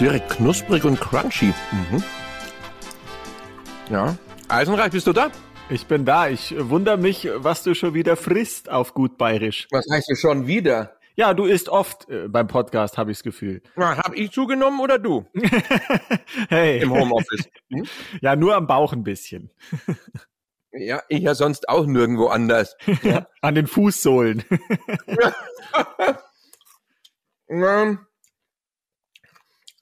direkt 0.00 0.30
knusprig 0.30 0.84
und 0.84 0.98
crunchy. 0.98 1.52
Mhm. 1.72 2.02
Ja. 3.90 4.16
Eisenreich, 4.48 4.92
bist 4.92 5.06
du 5.06 5.12
da? 5.12 5.30
Ich 5.68 5.86
bin 5.86 6.06
da. 6.06 6.28
Ich 6.28 6.54
wundere 6.58 6.96
mich, 6.96 7.28
was 7.36 7.62
du 7.62 7.74
schon 7.74 7.92
wieder 7.92 8.16
frisst 8.16 8.70
auf 8.70 8.94
gut 8.94 9.18
bayerisch. 9.18 9.68
Was 9.70 9.84
heißt 9.92 10.10
du 10.10 10.16
schon 10.16 10.46
wieder? 10.46 10.96
Ja, 11.16 11.34
du 11.34 11.44
isst 11.44 11.68
oft 11.68 12.08
äh, 12.08 12.28
beim 12.28 12.46
Podcast, 12.46 12.96
habe 12.96 13.10
ich 13.10 13.18
das 13.18 13.24
Gefühl. 13.24 13.62
Na, 13.76 13.98
hab 13.98 14.14
ich 14.16 14.30
zugenommen 14.30 14.80
oder 14.80 14.98
du? 14.98 15.26
hey. 16.48 16.80
Im 16.80 16.92
Homeoffice. 16.92 17.50
Hm? 17.70 17.84
Ja, 18.22 18.36
nur 18.36 18.56
am 18.56 18.66
Bauch 18.66 18.92
ein 18.92 19.04
bisschen. 19.04 19.50
Ja, 20.72 21.02
ich 21.08 21.22
ja 21.22 21.34
sonst 21.34 21.68
auch 21.68 21.84
nirgendwo 21.84 22.28
anders. 22.28 22.76
Ja. 23.02 23.26
An 23.40 23.56
den 23.56 23.66
Fußsohlen. 23.66 24.44
Ähm, 27.48 27.98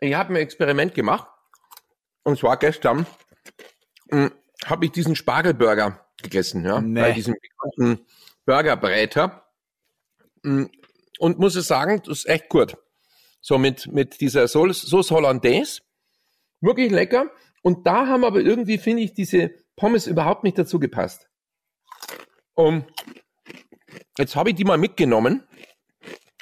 ich 0.01 0.15
habe 0.15 0.33
ein 0.33 0.37
Experiment 0.37 0.95
gemacht. 0.95 1.29
Und 2.23 2.39
zwar 2.39 2.57
gestern 2.59 3.07
habe 4.65 4.85
ich 4.85 4.93
diesen 4.93 5.17
Spargelburger 5.17 6.07
gegessen, 6.23 6.65
ja, 6.65 6.81
Nee. 6.81 7.01
bei 7.01 7.13
diesem 7.13 7.35
bekannten 7.41 8.05
Burgerbräter. 8.45 9.45
Mm, 10.43 10.65
Und 11.21 11.39
muss 11.39 11.57
ich 11.57 11.65
sagen, 11.65 12.01
das 12.05 12.19
ist 12.19 12.29
echt 12.29 12.49
gut. 12.49 12.77
So 13.41 13.59
mit, 13.59 13.87
mit 13.93 14.21
dieser 14.21 14.47
Sauce, 14.49 14.83
Sauce 14.83 15.11
Hollandaise. 15.11 15.81
Wirklich 16.61 16.91
lecker. 16.91 17.31
Und 17.63 17.87
da 17.87 18.07
haben 18.07 18.25
aber 18.25 18.41
irgendwie, 18.41 18.79
finde 18.79 19.03
ich, 19.03 19.15
diese 19.15 19.51
Pommes 19.77 20.07
überhaupt 20.07 20.45
nicht 20.45 20.59
dazu 20.59 20.79
gepasst. 20.79 21.29
Und 22.55 22.85
jetzt 24.19 24.35
habe 24.37 24.51
ich 24.51 24.57
die 24.57 24.65
mal 24.65 24.79
mitgenommen. 24.79 25.47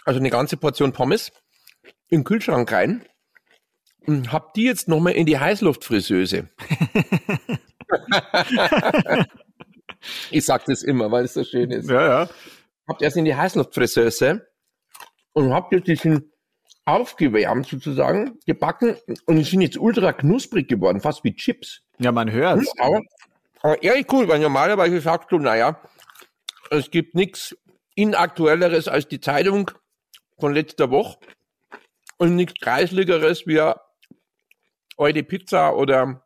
Also 0.05 0.21
eine 0.21 0.31
ganze 0.31 0.57
Portion 0.57 0.93
Pommes 0.93 1.33
in 2.09 2.21
den 2.21 2.25
Kühlschrank 2.25 2.71
rein 2.73 3.05
und 4.07 4.33
habe 4.33 4.51
die 4.57 4.65
jetzt 4.65 4.89
nochmal 4.89 5.13
in 5.15 5.27
die 5.27 5.39
Heißluftfrisseuse. 5.39 6.49
ich 10.31 10.45
sag 10.45 10.65
das 10.67 10.83
immer, 10.83 11.11
weil 11.11 11.25
es 11.25 11.35
so 11.35 11.45
schön 11.45 11.71
ist. 11.71 11.91
ja, 11.91 12.23
ja. 12.23 12.29
Habt 12.89 13.03
erst 13.03 13.17
in 13.17 13.25
die 13.25 13.35
Heißluftfrisseuse 13.35 14.47
und 15.33 15.53
habt 15.53 15.73
jetzt 15.73 15.89
diesen 15.89 16.33
aufgewärmt 16.85 17.67
sozusagen, 17.67 18.39
gebacken 18.47 18.97
und 19.27 19.37
die 19.37 19.45
sind 19.45 19.61
jetzt 19.61 19.77
ultra 19.77 20.13
knusprig 20.13 20.69
geworden, 20.69 21.01
fast 21.01 21.25
wie 21.25 21.35
Chips. 21.35 21.83
Ja, 21.99 22.13
man 22.13 22.31
hört. 22.31 22.65
Aber, 22.79 23.01
aber 23.61 23.83
ehrlich 23.83 24.07
cool, 24.13 24.29
weil 24.29 24.39
normalerweise 24.39 25.01
sagst 25.01 25.33
du, 25.33 25.39
naja, 25.39 25.83
es 26.71 26.91
gibt 26.93 27.17
nichts 27.17 27.57
inaktuelleres 27.97 28.87
als 28.87 29.09
die 29.09 29.21
Zeitung 29.21 29.71
von 30.39 30.55
letzter 30.55 30.91
Woche 30.91 31.19
und 32.19 32.37
nichts 32.37 32.61
kreisligeres 32.61 33.47
wie 33.47 33.61
eure 34.97 35.23
Pizza 35.23 35.75
oder 35.77 36.23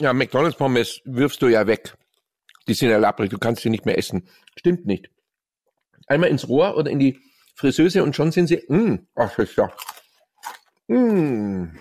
ja, 0.00 0.12
McDonalds 0.12 0.56
Pommes 0.56 1.00
wirfst 1.04 1.42
du 1.42 1.48
ja 1.48 1.66
weg. 1.66 1.94
Die 2.68 2.74
sind 2.74 2.90
ja 2.90 2.98
lapprig, 2.98 3.30
du 3.30 3.38
kannst 3.38 3.62
sie 3.62 3.70
nicht 3.70 3.86
mehr 3.86 3.98
essen. 3.98 4.28
Stimmt 4.56 4.86
nicht. 4.86 5.10
Einmal 6.06 6.30
ins 6.30 6.48
Rohr 6.48 6.76
oder 6.76 6.90
in 6.90 6.98
die 6.98 7.18
Frisseuse 7.54 8.02
und 8.02 8.14
schon 8.14 8.30
sind 8.30 8.46
sie, 8.46 8.62
mh, 8.68 8.98
ach, 9.16 9.34
das 9.36 9.50
ist 9.50 9.56
ja, 9.56 9.72
mh. 10.88 11.72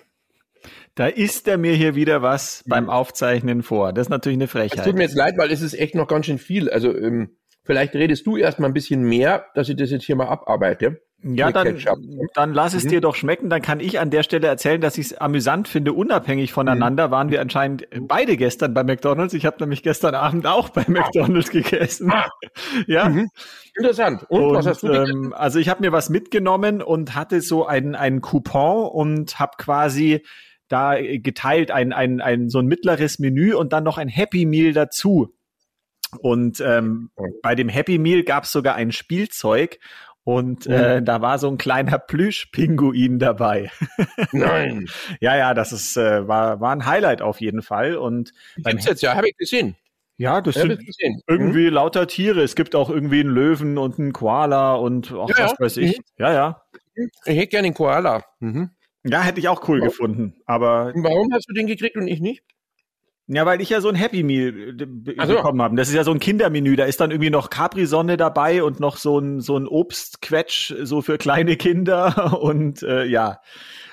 Da 0.95 1.05
isst 1.07 1.47
er 1.47 1.59
mir 1.59 1.73
hier 1.73 1.93
wieder 1.93 2.23
was 2.23 2.63
beim 2.65 2.89
Aufzeichnen 2.89 3.61
vor. 3.61 3.93
Das 3.93 4.07
ist 4.07 4.09
natürlich 4.09 4.37
eine 4.37 4.45
Es 4.45 4.51
tut 4.51 4.59
Frechheit. 4.61 4.95
mir 4.95 5.03
jetzt 5.03 5.15
leid, 5.15 5.35
weil 5.37 5.51
es 5.51 5.61
ist 5.61 5.75
echt 5.75 5.93
noch 5.93 6.07
ganz 6.07 6.25
schön 6.25 6.39
viel. 6.39 6.71
Also 6.71 6.95
ähm, 6.97 7.37
vielleicht 7.63 7.93
redest 7.93 8.25
du 8.25 8.35
erst 8.35 8.57
mal 8.57 8.65
ein 8.65 8.73
bisschen 8.73 9.03
mehr, 9.03 9.45
dass 9.53 9.69
ich 9.69 9.75
das 9.75 9.91
jetzt 9.91 10.05
hier 10.05 10.15
mal 10.15 10.27
abarbeite. 10.27 11.03
Ja, 11.23 11.51
dann, 11.51 11.75
Ketchup. 11.77 11.97
dann 12.35 12.53
lass 12.53 12.75
es 12.75 12.83
Mhm. 12.85 12.89
dir 12.89 13.01
doch 13.01 13.15
schmecken. 13.15 13.49
Dann 13.49 13.61
kann 13.63 13.79
ich 13.79 13.99
an 13.99 14.11
der 14.11 14.21
Stelle 14.21 14.47
erzählen, 14.47 14.79
dass 14.79 14.97
ich 14.99 15.07
es 15.07 15.13
amüsant 15.17 15.67
finde. 15.67 15.93
Unabhängig 15.93 16.53
voneinander 16.53 17.09
waren 17.09 17.31
wir 17.31 17.41
anscheinend 17.41 17.87
beide 18.01 18.37
gestern 18.37 18.73
bei 18.75 18.83
McDonalds. 18.83 19.33
Ich 19.33 19.45
habe 19.45 19.57
nämlich 19.59 19.81
gestern 19.81 20.13
Abend 20.13 20.45
auch 20.45 20.69
bei 20.69 20.85
McDonalds 20.87 21.49
gegessen. 21.49 22.13
Ja. 22.87 23.09
Mhm. 23.09 23.29
Interessant. 23.75 24.25
Und, 24.29 24.53
was 24.53 24.67
hast 24.67 24.83
du 24.83 24.87
Und, 24.87 24.93
gegessen? 24.93 25.23
ähm, 25.25 25.33
also 25.33 25.57
ich 25.59 25.69
habe 25.69 25.81
mir 25.81 25.91
was 25.91 26.09
mitgenommen 26.09 26.81
und 26.83 27.15
hatte 27.15 27.41
so 27.41 27.65
einen, 27.65 27.95
einen 27.95 28.21
Coupon 28.21 28.87
und 28.89 29.39
habe 29.39 29.53
quasi 29.57 30.23
da 30.67 30.95
geteilt 31.01 31.71
ein, 31.71 31.93
ein, 31.93 32.21
ein 32.21 32.49
so 32.49 32.59
ein 32.59 32.67
mittleres 32.67 33.19
Menü 33.19 33.53
und 33.55 33.73
dann 33.73 33.83
noch 33.83 33.97
ein 33.97 34.07
Happy 34.09 34.45
Meal 34.45 34.73
dazu. 34.73 35.33
Und 36.19 36.61
ähm, 36.61 37.09
bei 37.41 37.53
dem 37.55 37.67
Happy 37.69 37.97
Meal 37.97 38.23
gab 38.23 38.45
es 38.45 38.51
sogar 38.51 38.75
ein 38.75 38.91
Spielzeug 38.91 39.79
und 40.27 40.67
äh, 40.67 41.01
da 41.01 41.21
war 41.21 41.39
so 41.39 41.47
ein 41.47 41.57
kleiner 41.57 41.97
Plüschpinguin 42.07 43.17
dabei. 43.17 43.71
Nein. 44.33 44.85
ja, 45.21 45.37
ja, 45.37 45.53
das 45.53 45.71
ist 45.71 45.95
äh, 45.95 46.27
war 46.27 46.59
war 46.59 46.73
ein 46.73 46.85
Highlight 46.85 47.21
auf 47.21 47.39
jeden 47.39 47.61
Fall 47.61 47.95
und 47.95 48.33
beim 48.57 48.71
Gibt's 48.73 48.87
jetzt 48.87 49.01
ja, 49.03 49.15
habe 49.15 49.29
ich 49.29 49.37
gesehen. 49.37 49.77
ja, 50.17 50.41
das 50.41 50.55
Ja, 50.55 50.63
sind 50.63 50.81
ich 50.81 50.85
gesehen. 50.87 51.21
irgendwie 51.27 51.67
lauter 51.69 52.07
Tiere. 52.07 52.41
Es 52.43 52.55
gibt 52.55 52.75
auch 52.75 52.89
irgendwie 52.89 53.21
einen 53.21 53.29
Löwen 53.29 53.77
und 53.77 53.99
einen 53.99 54.11
Koala 54.11 54.73
und 54.75 55.13
auch 55.13 55.29
Ja, 55.29 55.45
was 55.45 55.51
ja. 55.51 55.59
weiß 55.59 55.77
ich. 55.77 55.97
Mhm. 55.97 56.03
Ja, 56.17 56.33
ja. 56.33 56.61
Mhm. 56.95 57.09
Ich 57.25 57.37
hätte 57.37 57.47
gerne 57.47 57.67
einen 57.67 57.73
Koala. 57.75 58.25
Mhm. 58.41 58.71
Ja, 59.05 59.21
hätte 59.21 59.39
ich 59.39 59.47
auch 59.47 59.65
cool 59.69 59.79
Ja. 59.79 59.85
gefunden. 59.85 60.35
Aber 60.45 60.91
warum 60.95 61.31
hast 61.31 61.47
du 61.49 61.53
den 61.53 61.67
gekriegt 61.67 61.95
und 61.95 62.09
ich 62.09 62.19
nicht? 62.19 62.43
Ja, 63.27 63.45
weil 63.45 63.61
ich 63.61 63.69
ja 63.69 63.81
so 63.81 63.89
ein 63.89 63.95
Happy 63.95 64.23
Meal 64.23 64.49
äh, 64.79 64.85
be- 64.85 65.15
Ach 65.17 65.27
so. 65.27 65.35
bekommen 65.35 65.61
habe. 65.61 65.75
Das 65.75 65.89
ist 65.89 65.93
ja 65.95 66.03
so 66.03 66.11
ein 66.11 66.19
Kindermenü. 66.19 66.75
Da 66.75 66.85
ist 66.85 66.99
dann 67.01 67.11
irgendwie 67.11 67.29
noch 67.29 67.49
Capri-Sonne 67.49 68.17
dabei 68.17 68.63
und 68.63 68.79
noch 68.79 68.97
so 68.97 69.19
ein 69.19 69.41
so 69.41 69.57
ein 69.57 69.67
Obstquetsch 69.67 70.73
so 70.83 71.01
für 71.01 71.17
kleine 71.17 71.57
Kinder 71.57 72.39
und 72.41 72.83
äh, 72.83 73.05
ja. 73.05 73.39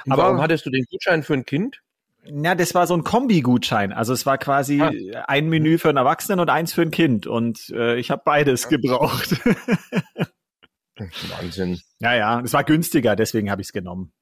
Aber- 0.09 0.23
warum 0.25 0.41
hattest 0.41 0.67
du 0.67 0.71
den 0.71 0.85
Gutschein 0.91 1.23
für 1.23 1.35
ein 1.35 1.45
Kind? 1.45 1.81
Ja, 2.27 2.55
das 2.55 2.75
war 2.75 2.87
so 2.87 2.95
ein 2.95 3.05
Kombi-Gutschein. 3.05 3.93
Also 3.93 4.15
es 4.15 4.25
war 4.25 4.39
quasi 4.39 4.81
Ah. 4.81 4.91
ein 5.29 5.49
Menü 5.51 5.77
für 5.77 5.91
einen 5.91 5.99
Erwachsenen 5.99 6.41
und 6.41 6.49
eins 6.49 6.73
für 6.73 6.81
ein 6.81 6.91
Kind. 6.91 7.27
Und 7.27 7.69
äh, 7.77 7.97
ich 7.97 8.11
habe 8.11 8.23
beides 8.25 8.69
gebraucht. 8.69 9.37
Wahnsinn. 10.97 11.81
ja, 12.01 12.15
ja. 12.15 12.41
Es 12.41 12.53
war 12.53 12.65
günstiger, 12.65 13.17
deswegen 13.17 13.51
habe 13.51 13.61
ich 13.61 13.69
es 13.69 13.73
genommen. 13.73 14.13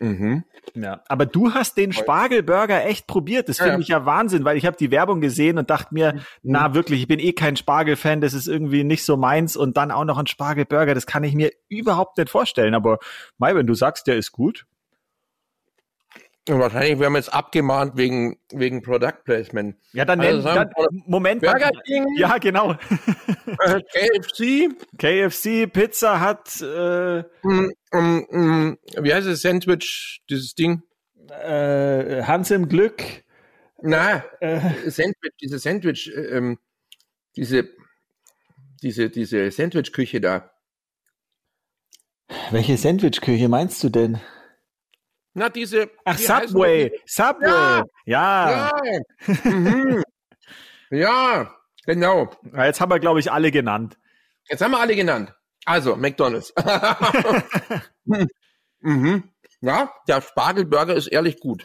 Mhm. 0.00 0.44
Ja, 0.74 1.02
aber 1.08 1.26
du 1.26 1.54
hast 1.54 1.76
den 1.76 1.92
Spargelburger 1.92 2.84
echt 2.84 3.06
probiert. 3.06 3.48
Das 3.48 3.58
finde 3.58 3.74
ja. 3.74 3.78
ich 3.78 3.88
ja 3.88 4.04
Wahnsinn, 4.06 4.44
weil 4.44 4.56
ich 4.56 4.66
habe 4.66 4.76
die 4.76 4.90
Werbung 4.90 5.20
gesehen 5.20 5.58
und 5.58 5.70
dachte 5.70 5.94
mir, 5.94 6.14
Mhm. 6.14 6.20
na 6.42 6.74
wirklich, 6.74 7.00
ich 7.00 7.08
bin 7.08 7.18
eh 7.20 7.32
kein 7.32 7.56
Spargelfan, 7.56 8.20
das 8.20 8.34
ist 8.34 8.48
irgendwie 8.48 8.84
nicht 8.84 9.04
so 9.04 9.16
meins 9.16 9.56
und 9.56 9.76
dann 9.76 9.90
auch 9.90 10.04
noch 10.04 10.18
ein 10.18 10.26
Spargelburger, 10.26 10.94
das 10.94 11.06
kann 11.06 11.24
ich 11.24 11.34
mir 11.34 11.50
überhaupt 11.68 12.18
nicht 12.18 12.30
vorstellen. 12.30 12.74
Aber 12.74 12.98
Mai, 13.38 13.54
wenn 13.54 13.66
du 13.66 13.74
sagst, 13.74 14.06
der 14.06 14.16
ist 14.16 14.32
gut. 14.32 14.66
Wahrscheinlich 16.48 16.98
werden 16.98 17.12
wir 17.12 17.18
jetzt 17.18 17.32
abgemahnt 17.32 17.96
wegen, 17.96 18.38
wegen 18.52 18.82
Product 18.82 19.22
Placement. 19.24 19.76
Ja, 19.92 20.04
dann 20.04 20.20
Also 20.20 20.32
nenn, 20.34 20.42
sagen 20.42 20.70
dann, 20.76 21.02
Moment. 21.06 21.42
Burger 21.42 21.70
King, 21.84 22.06
Ja, 22.16 22.38
genau. 22.38 22.74
KFC, 23.92 24.68
KFC, 24.96 25.66
Pizza 25.70 26.20
hat 26.20 26.60
äh, 26.62 27.22
mm, 27.42 27.70
mm, 27.92 28.26
mm, 28.30 28.78
wie 29.02 29.14
heißt 29.14 29.26
es, 29.26 29.42
Sandwich, 29.42 30.22
dieses 30.30 30.54
Ding? 30.54 30.82
äh, 31.30 32.22
Hans 32.22 32.50
im 32.50 32.68
Glück. 32.68 33.02
Na, 33.82 34.24
Äh, 34.40 34.60
Sandwich, 34.90 35.32
diese 35.40 35.58
Sandwich, 35.58 36.10
äh, 36.14 36.36
ähm, 36.36 36.58
diese, 37.36 37.68
diese, 38.82 39.10
diese 39.10 39.50
Sandwich-Küche 39.50 40.20
da. 40.20 40.50
welche 42.50 42.76
Sandwichküche 42.76 43.48
meinst 43.48 43.82
du 43.84 43.88
denn? 43.90 44.18
Na, 45.38 45.48
diese. 45.48 45.88
Ach, 46.04 46.18
Subway. 46.18 46.90
Subway. 47.06 47.46
Ja. 47.46 47.84
Ja. 48.04 48.70
Ja. 48.84 49.00
mhm. 49.44 50.02
ja, 50.90 51.54
genau. 51.86 52.30
Jetzt 52.56 52.80
haben 52.80 52.90
wir, 52.90 52.98
glaube 52.98 53.20
ich, 53.20 53.30
alle 53.30 53.52
genannt. 53.52 53.96
Jetzt 54.50 54.62
haben 54.62 54.72
wir 54.72 54.80
alle 54.80 54.96
genannt. 54.96 55.32
Also, 55.64 55.94
McDonalds. 55.94 56.52
mhm. 58.80 59.24
Ja, 59.60 59.92
der 60.08 60.20
Spargelburger 60.22 60.94
ist 60.94 61.06
ehrlich 61.06 61.38
gut. 61.38 61.64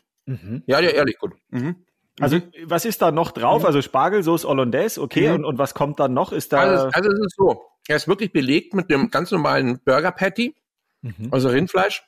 Ja, 0.68 0.80
der 0.82 0.94
ehrlich 0.94 1.18
gut. 1.18 1.34
Mhm. 1.50 1.86
Also, 2.20 2.40
was 2.66 2.86
ist 2.86 3.02
da 3.02 3.12
noch 3.12 3.32
drauf? 3.32 3.66
Also 3.66 3.82
Spargelsauce 3.82 4.46
Hollandaise, 4.46 5.02
okay. 5.02 5.30
Mhm. 5.30 5.36
Und, 5.36 5.46
und 5.46 5.58
was 5.58 5.74
kommt 5.74 6.00
dann 6.00 6.14
noch? 6.14 6.32
Ist 6.32 6.54
da. 6.54 6.60
Also, 6.60 6.88
also 6.90 7.10
es 7.10 7.20
ist 7.20 7.36
so, 7.36 7.64
er 7.88 7.96
ist 7.96 8.08
wirklich 8.08 8.32
belegt 8.32 8.76
mit 8.76 8.92
dem 8.92 9.10
ganz 9.10 9.32
normalen 9.32 9.80
Burger 9.84 10.12
Patty, 10.12 10.56
Mhm. 11.02 11.30
also 11.32 11.50
Rindfleisch. 11.50 12.04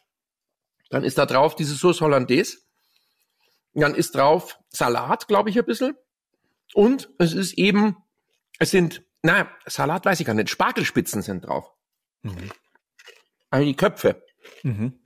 Dann 0.89 1.03
ist 1.03 1.17
da 1.17 1.25
drauf 1.25 1.55
diese 1.55 1.75
Sauce 1.75 2.01
Hollandaise. 2.01 2.57
Dann 3.73 3.95
ist 3.95 4.15
drauf 4.15 4.59
Salat, 4.69 5.27
glaube 5.27 5.49
ich, 5.49 5.57
ein 5.57 5.65
bisschen. 5.65 5.97
Und 6.73 7.09
es 7.19 7.33
ist 7.33 7.53
eben, 7.53 7.97
es 8.59 8.71
sind, 8.71 9.03
na, 9.21 9.49
Salat 9.65 10.05
weiß 10.05 10.19
ich 10.19 10.25
gar 10.25 10.33
nicht, 10.33 10.49
Spargelspitzen 10.49 11.21
sind 11.21 11.45
drauf. 11.45 11.71
Mhm. 12.21 12.51
Also 13.49 13.65
die 13.65 13.75
Köpfe. 13.75 14.23
Mhm. 14.63 14.99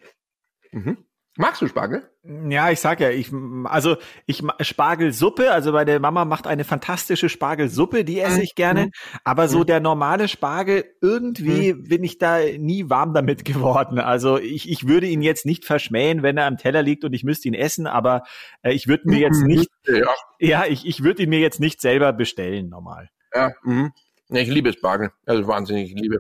Mhm. 0.72 1.06
Magst 1.38 1.62
du 1.62 1.68
Spargel? 1.68 2.09
Ja, 2.48 2.70
ich 2.70 2.80
sag 2.80 3.00
ja, 3.00 3.10
ich 3.10 3.32
also 3.64 3.98
ich 4.28 4.44
Spargelsuppe, 4.62 5.52
also 5.52 5.72
meine 5.72 6.00
Mama 6.00 6.26
macht 6.26 6.46
eine 6.46 6.64
fantastische 6.64 7.28
Spargelsuppe, 7.28 8.06
die 8.06 8.20
esse 8.20 8.44
ich 8.44 8.54
gerne, 8.54 8.86
mhm. 8.86 8.92
aber 9.24 9.48
so 9.48 9.60
mhm. 9.60 9.66
der 9.66 9.80
normale 9.80 10.28
Spargel 10.28 10.86
irgendwie 11.02 11.74
mhm. 11.74 11.88
bin 11.88 12.04
ich 12.04 12.20
da 12.20 12.38
nie 12.40 12.88
warm 12.88 13.16
damit 13.16 13.46
geworden. 13.46 13.98
Also 13.98 14.38
ich, 14.38 14.70
ich 14.70 14.88
würde 14.88 15.08
ihn 15.08 15.24
jetzt 15.24 15.48
nicht 15.48 15.66
verschmähen, 15.66 16.22
wenn 16.22 16.38
er 16.38 16.46
am 16.46 16.58
Teller 16.58 16.84
liegt 16.84 17.04
und 17.04 17.14
ich 17.14 17.24
müsste 17.24 17.48
ihn 17.48 17.56
essen, 17.56 17.88
aber 17.88 18.22
äh, 18.62 18.74
ich 18.74 18.88
würde 18.88 19.10
mir 19.10 19.18
jetzt 19.18 19.42
nicht 19.42 19.70
ja, 19.88 20.14
ja 20.40 20.66
ich 20.68 20.86
ich 20.86 21.04
würde 21.04 21.24
ihn 21.24 21.30
mir 21.30 21.40
jetzt 21.40 21.60
nicht 21.60 21.82
selber 21.82 22.14
bestellen 22.14 22.70
normal. 22.70 23.10
Ja, 23.34 23.54
mhm. 23.64 23.92
ich 24.30 24.50
liebe 24.50 24.72
Spargel, 24.72 25.10
also 25.26 25.48
wahnsinnig, 25.48 25.94
ich 25.94 26.00
liebe. 26.00 26.20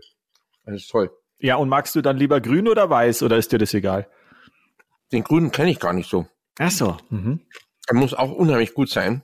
Das 0.66 0.76
ist 0.76 0.90
toll. 0.90 1.12
Ja, 1.38 1.58
und 1.58 1.70
magst 1.70 1.96
du 1.96 2.02
dann 2.02 2.18
lieber 2.18 2.42
grün 2.42 2.68
oder 2.68 2.90
weiß 2.90 3.22
oder 3.22 3.38
ist 3.38 3.52
dir 3.52 3.60
das 3.60 3.76
egal? 3.76 4.08
Den 5.12 5.24
grünen 5.24 5.52
kenne 5.52 5.72
ich 5.72 5.80
gar 5.80 5.94
nicht 5.94 6.10
so. 6.10 6.28
Ach 6.60 6.72
so. 6.72 6.98
Mhm. 7.10 7.42
Er 7.88 7.96
muss 7.96 8.14
auch 8.14 8.32
unheimlich 8.32 8.74
gut 8.74 8.90
sein. 8.90 9.24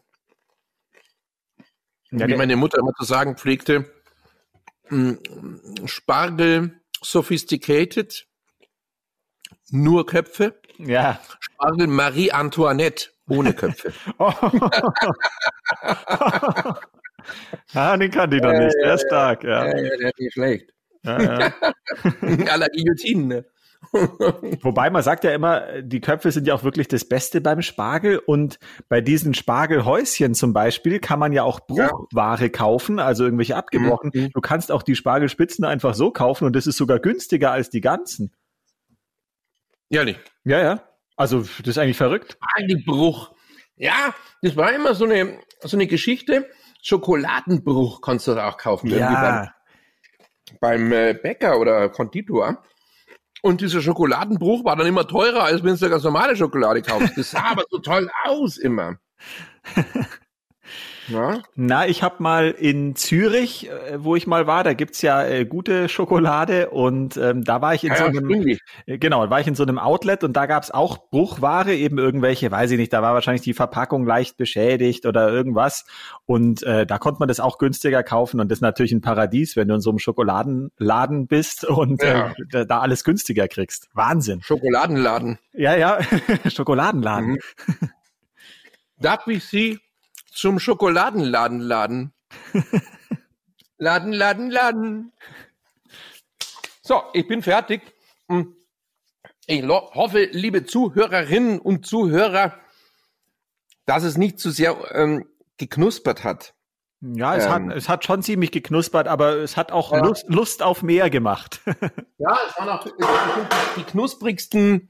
Ja, 2.12 2.28
Wie 2.28 2.36
meine 2.36 2.56
Mutter 2.56 2.80
immer 2.80 2.94
zu 2.94 3.04
sagen 3.04 3.38
pflegte, 3.38 3.92
hm, 4.86 5.20
Spargel 5.86 6.80
sophisticated, 7.02 8.28
nur 9.70 10.06
Köpfe. 10.06 10.60
Ja. 10.78 11.20
Spargel 11.40 11.88
Marie 11.88 12.32
Antoinette, 12.32 13.10
ohne 13.28 13.54
Köpfe. 13.54 13.94
ah, 17.74 17.98
den 17.98 18.12
kann 18.12 18.32
ich 18.32 18.42
noch 18.42 18.52
nicht. 18.52 18.76
Der 18.82 18.96
ist 18.96 19.06
stark, 19.08 19.44
ja. 19.44 19.66
ja, 19.66 19.74
der 19.74 20.10
ist 20.10 20.20
nicht 20.20 20.34
schlecht. 20.34 20.72
Ja, 21.04 21.22
ja. 21.22 21.54
Aller 22.52 22.70
Guillotinen. 22.70 23.46
Wobei 24.62 24.90
man 24.90 25.04
sagt 25.04 25.24
ja 25.24 25.32
immer, 25.32 25.82
die 25.82 26.02
Köpfe 26.02 26.32
sind 26.32 26.48
ja 26.48 26.54
auch 26.54 26.64
wirklich 26.64 26.88
das 26.88 27.06
Beste 27.06 27.42
beim 27.42 27.62
Spargel 27.62 28.18
und 28.18 28.60
bei 28.90 29.02
diesen 29.02 29.34
Spargelhäuschen 29.34 30.36
zum 30.36 30.54
Beispiel 30.54 31.00
kann 31.00 31.20
man 31.20 31.34
ja 31.34 31.44
auch 31.44 31.62
Bruchware 31.62 32.42
ja. 32.42 32.50
kaufen, 32.50 33.00
also 33.00 33.24
irgendwelche 33.24 33.56
abgebrochen. 33.56 34.12
Mhm. 34.14 34.32
Du 34.34 34.42
kannst 34.42 34.72
auch 34.72 34.84
die 34.84 34.96
Spargelspitzen 34.96 35.66
einfach 35.66 35.96
so 35.96 36.12
kaufen 36.12 36.46
und 36.46 36.56
das 36.56 36.68
ist 36.68 36.78
sogar 36.78 37.00
günstiger 37.00 37.52
als 37.52 37.70
die 37.70 37.82
ganzen. 37.82 38.34
Ehrlich? 39.90 40.18
Ja, 40.44 40.62
ja. 40.62 40.84
Also 41.16 41.42
das 41.42 41.68
ist 41.68 41.78
eigentlich 41.78 41.98
verrückt. 41.98 42.38
Spargelbruch. 42.42 43.34
Ja, 43.78 44.14
das 44.42 44.56
war 44.56 44.74
immer 44.74 44.96
so 44.96 45.06
eine, 45.06 45.40
so 45.62 45.78
eine 45.78 45.88
Geschichte. 45.88 46.50
Schokoladenbruch 46.82 48.02
kannst 48.02 48.28
du 48.28 48.34
auch 48.34 48.58
kaufen. 48.58 48.90
Ja. 48.90 49.54
Beim, 50.60 50.90
beim 50.90 50.92
äh, 50.92 51.14
Bäcker 51.14 51.60
oder 51.60 51.90
Konditor. 51.90 52.64
Und 53.45 53.62
dieser 53.62 53.80
Schokoladenbruch 53.80 54.65
war 54.65 54.75
dann 54.75 54.88
immer 54.88 55.07
teurer, 55.07 55.44
als 55.44 55.63
wenn 55.63 55.75
du 55.75 55.89
ganz 55.92 56.03
normale 56.03 56.36
Schokolade 56.36 56.81
kaufst. 56.81 57.15
Das 57.15 57.30
sah 57.30 57.51
aber 57.51 57.63
so 57.69 57.77
toll 57.77 58.09
aus 58.24 58.57
immer. 58.57 58.97
Ja? 61.07 61.40
Na, 61.56 61.88
ich 61.88 62.04
habe 62.04 62.22
mal 62.22 62.52
in 62.52 62.96
Zürich, 62.96 63.69
äh, 63.69 64.04
wo 64.04 64.16
ich 64.16 64.28
mal 64.28 64.48
war, 64.48 64.63
da 64.63 64.74
gibt's 64.74 65.02
ja 65.02 65.24
äh, 65.24 65.46
gute 65.46 65.90
Schokolade 65.90 66.69
und 66.69 67.18
ähm, 67.18 67.44
da 67.44 67.62
war 67.62 67.74
ich 67.74 67.84
in 67.84 67.92
ja, 67.92 67.98
so 67.98 68.06
einem 68.06 68.30
äh, 68.86 68.98
genau, 68.98 69.30
war 69.30 69.40
ich 69.40 69.48
in 69.48 69.56
so 69.56 69.63
einem 69.63 69.80
Outlet 69.80 70.24
und 70.24 70.34
da 70.34 70.46
gab's 70.46 70.72
auch 70.72 71.10
Bruchware, 71.10 71.74
eben 71.74 71.98
irgendwelche, 71.98 72.50
weiß 72.52 72.72
ich 72.72 72.78
nicht, 72.78 72.94
da 72.94 73.02
war 73.02 73.13
wahrscheinlich 73.13 73.44
die 73.44 73.54
Verpackung 73.54 74.06
leicht 74.06 74.38
beschädigt 74.38 75.06
oder 75.06 75.30
irgendwas 75.30 75.86
und 76.25 76.63
äh, 76.63 76.86
da 76.86 76.98
konnte 76.98 77.19
man 77.19 77.28
das 77.28 77.40
auch 77.40 77.58
günstiger 77.58 78.04
kaufen 78.04 78.40
und 78.40 78.50
das 78.50 78.58
ist 78.58 78.63
natürlich 78.63 78.92
ein 78.92 79.01
Paradies, 79.01 79.56
wenn 79.56 79.68
du 79.68 79.75
in 79.75 79.81
so 79.81 79.92
einem 79.92 80.00
Schokoladenladen 80.00 81.28
bist 81.28 81.66
und 81.66 82.01
ja. 82.01 82.34
äh, 82.51 82.66
da 82.66 82.80
alles 82.80 83.04
günstiger 83.04 83.48
kriegst. 83.48 83.90
Wahnsinn. 83.94 84.42
Schokoladenladen. 84.42 85.40
Ja, 85.54 85.75
ja, 85.75 86.00
Schokoladenladen. 86.50 87.31
Mhm. 87.31 87.90
Darf 89.00 89.28
ich 89.28 89.44
Sie 89.44 89.80
zum 90.36 90.60
Schokoladenladen 90.60 91.60
laden. 91.60 92.14
laden, 93.78 94.12
laden, 94.12 94.52
laden. 94.52 95.14
So, 96.82 97.02
ich 97.14 97.28
bin 97.28 97.42
fertig. 97.42 97.82
Hm. 98.28 98.56
Ich 99.48 99.64
hoffe, 99.64 100.30
liebe 100.32 100.66
Zuhörerinnen 100.66 101.60
und 101.60 101.86
Zuhörer, 101.86 102.60
dass 103.86 104.04
es 104.04 104.18
nicht 104.18 104.40
zu 104.40 104.52
sehr 104.52 104.76
ähm, 104.92 105.26
geknuspert 105.58 106.24
hat. 106.24 106.54
Ja, 107.02 107.36
es, 107.36 107.46
ähm, 107.46 107.52
hat, 107.52 107.78
es 107.78 107.88
hat 107.88 108.06
schon 108.06 108.24
ziemlich 108.24 108.52
geknuspert, 108.52 109.08
aber 109.08 109.38
es 109.38 109.58
hat 109.58 109.72
auch 109.72 109.92
ja. 109.92 110.00
Lust, 110.00 110.26
Lust 110.28 110.64
auf 110.64 110.82
mehr 110.82 111.10
gemacht. 111.10 111.62
ja, 112.18 112.38
es 112.48 112.58
waren 112.58 112.70
auch 112.70 112.88
die 113.78 113.84
knusprigsten 113.84 114.88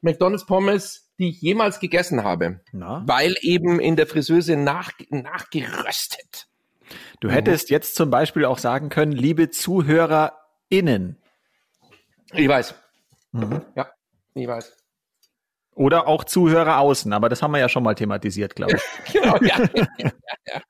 McDonald's 0.00 0.46
Pommes, 0.46 1.03
die 1.18 1.30
ich 1.30 1.40
jemals 1.40 1.80
gegessen 1.80 2.24
habe. 2.24 2.60
Na? 2.72 3.02
Weil 3.06 3.34
eben 3.40 3.80
in 3.80 3.96
der 3.96 4.06
Friseuse 4.06 4.56
nach, 4.56 4.92
nachgeröstet. 5.10 6.46
Du 7.20 7.30
hättest 7.30 7.70
mhm. 7.70 7.74
jetzt 7.74 7.94
zum 7.94 8.10
Beispiel 8.10 8.44
auch 8.44 8.58
sagen 8.58 8.88
können, 8.88 9.12
liebe 9.12 9.50
ZuhörerInnen. 9.50 11.18
Ich 12.32 12.48
weiß. 12.48 12.74
Mhm. 13.32 13.62
Ja, 13.76 13.90
ich 14.34 14.46
weiß. 14.46 14.76
Oder 15.74 16.06
auch 16.06 16.24
Zuhörer 16.24 16.78
außen, 16.78 17.12
aber 17.12 17.28
das 17.28 17.42
haben 17.42 17.50
wir 17.50 17.58
ja 17.58 17.68
schon 17.68 17.82
mal 17.82 17.94
thematisiert, 17.94 18.54
glaube 18.54 18.76
ich. 18.76 19.12
genau, 19.12 19.36
ja. 19.38 19.58
ja, 19.74 20.12
ja. 20.46 20.62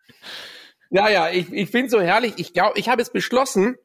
ja, 0.90 1.08
ja 1.08 1.30
ich, 1.30 1.52
ich 1.52 1.70
finde 1.70 1.90
so 1.90 2.00
herrlich. 2.00 2.34
Ich 2.36 2.52
glaube, 2.52 2.78
ich 2.78 2.88
habe 2.88 3.02
es 3.02 3.10
beschlossen, 3.10 3.76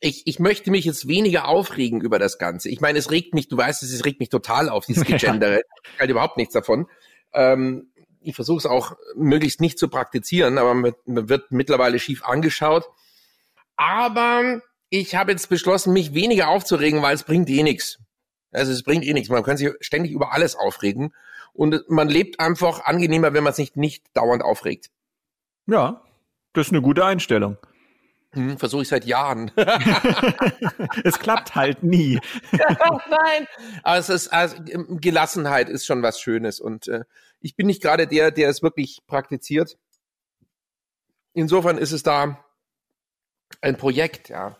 ich, 0.00 0.26
ich 0.26 0.38
möchte 0.38 0.70
mich 0.70 0.84
jetzt 0.84 1.08
weniger 1.08 1.48
aufregen 1.48 2.00
über 2.00 2.18
das 2.18 2.38
Ganze. 2.38 2.68
Ich 2.68 2.80
meine, 2.80 2.98
es 2.98 3.10
regt 3.10 3.34
mich, 3.34 3.48
du 3.48 3.56
weißt 3.56 3.82
es, 3.82 3.92
es 3.92 4.04
regt 4.04 4.20
mich 4.20 4.28
total 4.28 4.68
auf, 4.68 4.86
dieses 4.86 5.04
Gegendere. 5.06 5.62
ich 5.94 6.00
halte 6.00 6.12
überhaupt 6.12 6.36
nichts 6.36 6.54
davon. 6.54 6.86
Ähm, 7.32 7.90
ich 8.20 8.34
versuche 8.34 8.58
es 8.58 8.66
auch 8.66 8.96
möglichst 9.14 9.60
nicht 9.60 9.78
zu 9.78 9.88
praktizieren, 9.88 10.58
aber 10.58 10.74
man, 10.74 10.92
man 11.04 11.28
wird 11.28 11.52
mittlerweile 11.52 11.98
schief 11.98 12.24
angeschaut. 12.24 12.84
Aber 13.76 14.60
ich 14.90 15.14
habe 15.14 15.32
jetzt 15.32 15.48
beschlossen, 15.48 15.92
mich 15.92 16.14
weniger 16.14 16.48
aufzuregen, 16.48 17.02
weil 17.02 17.14
es 17.14 17.22
bringt 17.22 17.48
eh 17.48 17.62
nichts. 17.62 17.98
Also 18.52 18.72
es 18.72 18.82
bringt 18.82 19.04
eh 19.04 19.12
nichts. 19.12 19.28
Man 19.28 19.44
kann 19.44 19.56
sich 19.56 19.70
ständig 19.80 20.12
über 20.12 20.32
alles 20.32 20.56
aufregen. 20.56 21.14
Und 21.52 21.88
man 21.88 22.08
lebt 22.08 22.40
einfach 22.40 22.84
angenehmer, 22.84 23.32
wenn 23.32 23.44
man 23.44 23.54
sich 23.54 23.76
nicht 23.76 24.04
dauernd 24.14 24.42
aufregt. 24.42 24.90
Ja, 25.66 26.02
das 26.52 26.66
ist 26.66 26.72
eine 26.72 26.82
gute 26.82 27.04
Einstellung. 27.04 27.58
Hm, 28.36 28.58
Versuche 28.58 28.82
ich 28.82 28.88
seit 28.88 29.06
Jahren. 29.06 29.50
es 31.04 31.18
klappt 31.18 31.54
halt 31.54 31.82
nie. 31.82 32.20
ja, 32.52 33.00
nein. 33.08 33.46
Aber 33.82 33.96
es 33.96 34.10
ist 34.10 34.28
also, 34.28 34.56
Gelassenheit 34.62 35.70
ist 35.70 35.86
schon 35.86 36.02
was 36.02 36.20
Schönes 36.20 36.60
und 36.60 36.86
äh, 36.86 37.04
ich 37.40 37.56
bin 37.56 37.66
nicht 37.66 37.80
gerade 37.80 38.06
der, 38.06 38.30
der 38.30 38.50
es 38.50 38.62
wirklich 38.62 39.00
praktiziert. 39.06 39.78
Insofern 41.32 41.78
ist 41.78 41.92
es 41.92 42.02
da 42.02 42.44
ein 43.62 43.76
Projekt, 43.78 44.28
ja. 44.28 44.56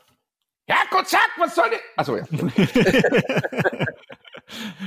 Ja, 0.68 0.76
Gott 0.90 1.08
sag, 1.08 1.28
was 1.36 1.54
soll 1.54 1.70
ich? 1.72 1.80
Achso, 1.96 2.16
ja. 2.16 2.24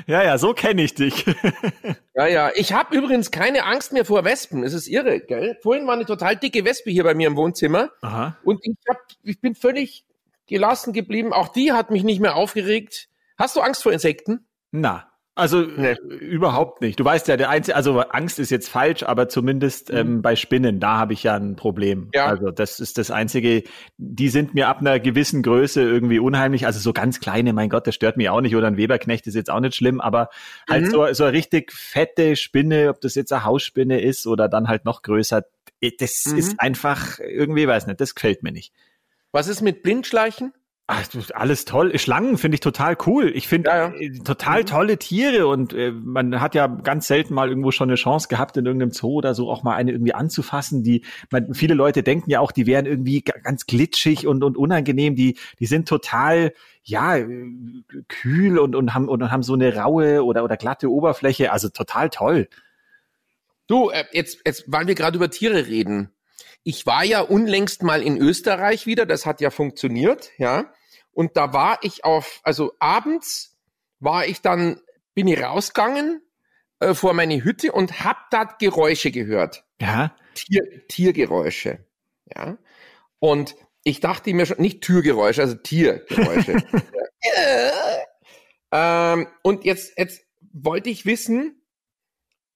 Ja, 0.08 0.24
ja, 0.24 0.38
so 0.38 0.54
kenne 0.54 0.84
ich 0.84 0.96
dich. 0.96 1.26
ja, 2.16 2.28
ja. 2.28 2.52
Ich 2.56 2.74
habe 2.74 2.96
übrigens 2.96 3.32
keine 3.32 3.66
Angst 3.66 3.92
mehr 3.92 4.06
vor 4.06 4.24
Wespen. 4.24 4.64
Es 4.64 4.74
ist 4.74 4.88
irre, 4.88 5.20
gell? 5.20 5.58
Vorhin 5.62 5.86
war 5.86 5.94
eine 5.94 6.06
total 6.06 6.36
dicke 6.36 6.66
Wespe 6.66 6.92
hier 6.92 7.04
bei 7.04 7.14
mir 7.14 7.28
im 7.28 7.36
Wohnzimmer. 7.36 7.92
Aha. 8.02 8.38
Und 8.44 8.60
ich, 8.64 8.76
hab, 8.88 8.98
ich 9.24 9.42
bin 9.42 9.56
völlig 9.56 10.06
gelassen 10.48 10.94
geblieben. 10.94 11.34
Auch 11.34 11.50
die 11.50 11.74
hat 11.74 11.92
mich 11.92 12.04
nicht 12.04 12.20
mehr 12.20 12.36
aufgeregt. 12.36 13.10
Hast 13.38 13.56
du 13.56 13.62
Angst 13.62 13.84
vor 13.84 13.92
Insekten? 13.92 14.48
Na, 14.72 15.09
also 15.36 15.62
nee. 15.62 15.96
überhaupt 16.20 16.82
nicht. 16.82 17.00
Du 17.00 17.06
weißt 17.06 17.30
ja, 17.30 17.38
der 17.38 17.50
einzige, 17.50 17.76
also 17.76 18.00
Angst 18.00 18.40
ist 18.40 18.50
jetzt 18.50 18.68
falsch, 18.68 19.04
aber 19.04 19.30
zumindest 19.30 19.90
mhm. 19.90 19.98
ähm, 19.98 20.22
bei 20.22 20.36
Spinnen, 20.36 20.80
da 20.80 20.98
habe 20.98 21.14
ich 21.14 21.24
ja 21.24 21.36
ein 21.36 21.56
Problem. 21.56 22.10
Ja. 22.14 22.26
Also 22.26 22.52
das 22.52 22.80
ist 22.80 22.98
das 22.98 23.10
Einzige. 23.10 23.64
Die 23.98 24.30
sind 24.30 24.54
mir 24.54 24.68
ab 24.68 24.80
einer 24.80 25.00
gewissen 25.00 25.42
Größe 25.42 25.82
irgendwie 25.82 26.20
unheimlich. 26.20 26.66
Also 26.66 26.80
so 26.80 26.92
ganz 26.92 27.22
kleine, 27.22 27.54
mein 27.54 27.70
Gott, 27.70 27.88
das 27.88 27.96
stört 27.96 28.18
mich 28.18 28.30
auch 28.30 28.42
nicht. 28.42 28.56
Oder 28.56 28.68
ein 28.68 28.78
Weberknecht 28.78 29.28
ist 29.28 29.36
jetzt 29.36 29.50
auch 29.50 29.62
nicht 29.62 29.76
schlimm, 29.76 30.02
aber 30.02 30.30
halt 30.70 30.86
mhm. 30.86 30.92
so, 30.92 31.14
so 31.14 31.24
eine 31.24 31.34
richtig 31.34 31.72
fette 31.72 32.36
Spinne, 32.36 32.90
ob 32.90 33.00
das 33.00 33.16
jetzt 33.16 33.32
eine 33.32 33.46
Hausspinne 33.46 34.02
ist 34.02 34.28
oder 34.28 34.50
dann 34.50 34.68
halt 34.68 34.84
noch 34.84 35.04
größer, 35.04 35.44
das 36.00 36.26
mhm. 36.26 36.38
ist 36.38 36.60
einfach 36.60 37.20
irgendwie, 37.20 37.68
weiß 37.68 37.88
nicht, 37.88 38.02
das 38.02 38.14
gefällt 38.14 38.44
mir 38.44 38.52
nicht. 38.52 38.74
Was 39.32 39.48
ist 39.48 39.62
mit 39.62 39.84
Blindschleichen? 39.84 40.54
Ach, 40.92 41.06
alles 41.36 41.66
toll. 41.66 41.96
Schlangen 42.00 42.40
finde 42.40 42.56
ich 42.56 42.62
total 42.62 42.98
cool. 43.06 43.32
Ich 43.36 43.48
finde 43.48 43.70
Ja, 43.70 43.90
ja. 43.90 43.94
äh, 43.94 44.10
total 44.26 44.66
tolle 44.66 44.98
Tiere 44.98 45.46
und 45.46 45.72
äh, 45.72 45.92
man 45.92 46.42
hat 46.42 46.56
ja 46.56 46.66
ganz 46.66 47.06
selten 47.06 47.36
mal 47.36 47.48
irgendwo 47.48 47.70
schon 47.70 47.90
eine 47.90 47.96
Chance 47.96 48.28
gehabt, 48.28 48.58
in 48.58 48.66
irgendeinem 48.66 48.90
Zoo 48.90 49.14
oder 49.14 49.36
so 49.36 49.52
auch 49.52 49.62
mal 49.62 49.76
eine 49.76 49.92
irgendwie 49.92 50.16
anzufassen. 50.16 50.82
Die, 50.82 51.04
man, 51.30 51.54
viele 51.54 51.76
Leute 51.76 52.02
denken 52.02 52.32
ja 52.32 52.40
auch, 52.40 52.52
die 52.52 52.66
wären 52.66 52.88
irgendwie 52.88 53.22
ga- 53.22 53.38
ganz 53.44 53.68
glitschig 53.68 54.26
und, 54.26 54.44
und 54.44 54.58
unangenehm. 54.58 55.16
Die, 55.16 55.38
die 55.60 55.68
sind 55.68 55.88
total, 55.88 56.54
ja, 56.84 57.18
äh, 57.18 57.28
kühl 58.08 58.58
und, 58.58 58.76
und 58.76 58.96
haben, 58.96 59.10
und 59.10 59.32
haben 59.32 59.44
so 59.44 59.54
eine 59.54 59.76
raue 59.76 60.24
oder, 60.24 60.44
oder 60.44 60.58
glatte 60.58 60.90
Oberfläche. 60.90 61.52
Also 61.52 61.70
total 61.70 62.10
toll. 62.10 62.50
Du, 63.68 63.92
äh, 63.92 64.06
jetzt, 64.12 64.40
jetzt, 64.44 64.64
weil 64.66 64.88
wir 64.88 64.96
gerade 64.96 65.18
über 65.18 65.30
Tiere 65.30 65.68
reden. 65.68 66.10
Ich 66.64 66.88
war 66.88 67.04
ja 67.04 67.22
unlängst 67.22 67.84
mal 67.84 68.02
in 68.02 68.18
Österreich 68.18 68.88
wieder, 68.88 69.06
das 69.06 69.28
hat 69.28 69.40
ja 69.40 69.52
funktioniert, 69.52 70.32
ja. 70.40 70.66
Und 71.20 71.36
da 71.36 71.52
war 71.52 71.80
ich 71.82 72.06
auf, 72.06 72.40
also 72.44 72.78
abends 72.80 73.60
war 74.00 74.26
ich 74.26 74.42
dann, 74.42 74.80
bin 75.16 75.28
ich 75.28 75.44
rausgegangen 75.44 76.22
äh, 76.80 76.94
vor 76.94 77.14
meine 77.14 77.44
Hütte 77.44 77.74
und 77.74 78.06
hab 78.06 78.30
da 78.30 78.46
Geräusche 78.46 79.12
gehört. 79.12 79.66
Ja. 79.82 80.16
Tier, 80.34 80.88
Tiergeräusche, 80.88 81.86
ja. 82.34 82.58
Und 83.20 83.58
ich 83.84 84.00
dachte 84.00 84.34
mir 84.34 84.46
schon, 84.46 84.62
nicht 84.62 84.80
Türgeräusche, 84.80 85.42
also 85.42 85.56
Tiergeräusche. 85.56 86.64
ähm, 88.72 89.28
und 89.42 89.66
jetzt, 89.66 89.98
jetzt 89.98 90.24
wollte 90.54 90.90
ich 90.90 91.06
wissen, 91.06 91.62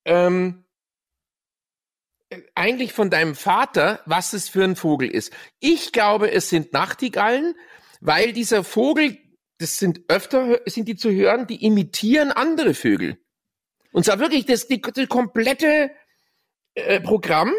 ähm, 0.06 0.64
eigentlich 2.56 2.94
von 2.94 3.10
deinem 3.10 3.36
Vater, 3.36 4.00
was 4.06 4.32
es 4.32 4.48
für 4.48 4.64
ein 4.64 4.78
Vogel 4.78 5.10
ist. 5.10 5.34
Ich 5.60 5.92
glaube, 5.92 6.32
es 6.32 6.50
sind 6.50 6.72
Nachtigallen, 6.72 7.56
weil 8.06 8.34
dieser 8.34 8.64
Vogel, 8.64 9.18
das 9.60 9.78
sind 9.78 10.02
öfter, 10.10 10.60
sind 10.66 10.88
die 10.88 10.96
zu 10.96 11.10
hören, 11.12 11.48
die 11.48 11.64
imitieren 11.66 12.32
andere 12.32 12.74
Vögel. 12.74 13.18
Und 13.94 14.04
zwar 14.06 14.20
wirklich 14.20 14.46
das 14.46 14.68
die, 14.68 14.82
die 14.82 15.08
komplette 15.08 15.92
äh, 16.76 17.00
Programm. 17.00 17.52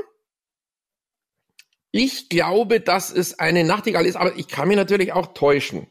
Ich 1.92 2.28
glaube, 2.28 2.80
dass 2.80 3.10
es 3.12 3.38
eine 3.38 3.64
Nachtigall 3.64 4.04
ist, 4.04 4.16
aber 4.16 4.36
ich 4.36 4.48
kann 4.48 4.68
mich 4.68 4.76
natürlich 4.76 5.12
auch 5.12 5.28
täuschen. 5.28 5.86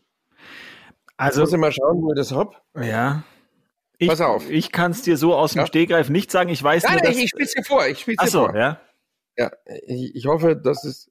Also, 1.17 1.41
Muss 1.41 1.53
ich 1.53 1.57
mal 1.59 1.71
schauen, 1.71 2.01
wo 2.01 2.11
ich 2.11 2.17
das 2.17 2.31
hab. 2.31 2.61
ja. 2.79 3.23
Ich, 3.99 4.09
Pass 4.09 4.21
auf. 4.21 4.49
Ich 4.49 4.71
kann 4.71 4.91
es 4.91 5.03
dir 5.03 5.15
so 5.17 5.33
aus 5.35 5.53
dem 5.53 5.59
Ja. 5.61 5.67
Stegreif 5.67 6.09
nicht 6.09 6.29
sagen. 6.31 6.49
Ich 6.49 6.61
weiß 6.61 6.83
Nein, 6.83 6.93
nur, 6.93 7.03
nein, 7.03 7.11
dass, 7.13 7.21
ich 7.21 7.29
spiele 7.29 7.47
dir 7.55 7.63
vor. 7.63 7.87
Ich 7.87 7.99
spiele 7.99 8.17
Ach 8.19 8.25
dir 8.25 8.31
so, 8.31 8.45
vor. 8.47 8.55
ja. 8.57 8.81
Ja, 9.37 9.51
ich, 9.85 10.15
ich 10.15 10.25
hoffe, 10.25 10.57
dass 10.57 10.83
es. 10.83 11.09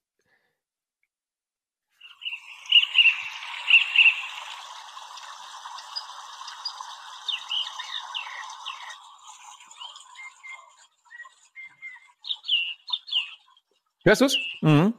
Hörst 14.04 14.20
du's? 14.20 14.36
Mhm. 14.62 14.94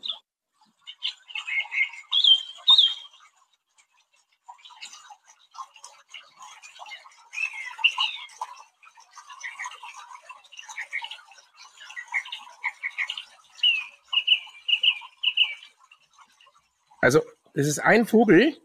Also, 17.01 17.21
es 17.53 17.67
ist 17.67 17.79
ein 17.79 18.05
Vogel 18.05 18.57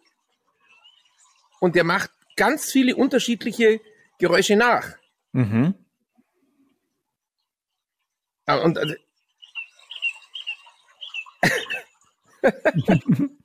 und 1.59 1.75
der 1.75 1.83
macht 1.83 2.11
ganz 2.37 2.71
viele 2.71 2.95
unterschiedliche 2.95 3.81
Geräusche 4.19 4.55
nach. 4.55 4.97
Mhm. 5.33 5.75
Ah, 8.47 8.59
Und, 8.59 8.79
äh, 8.79 8.97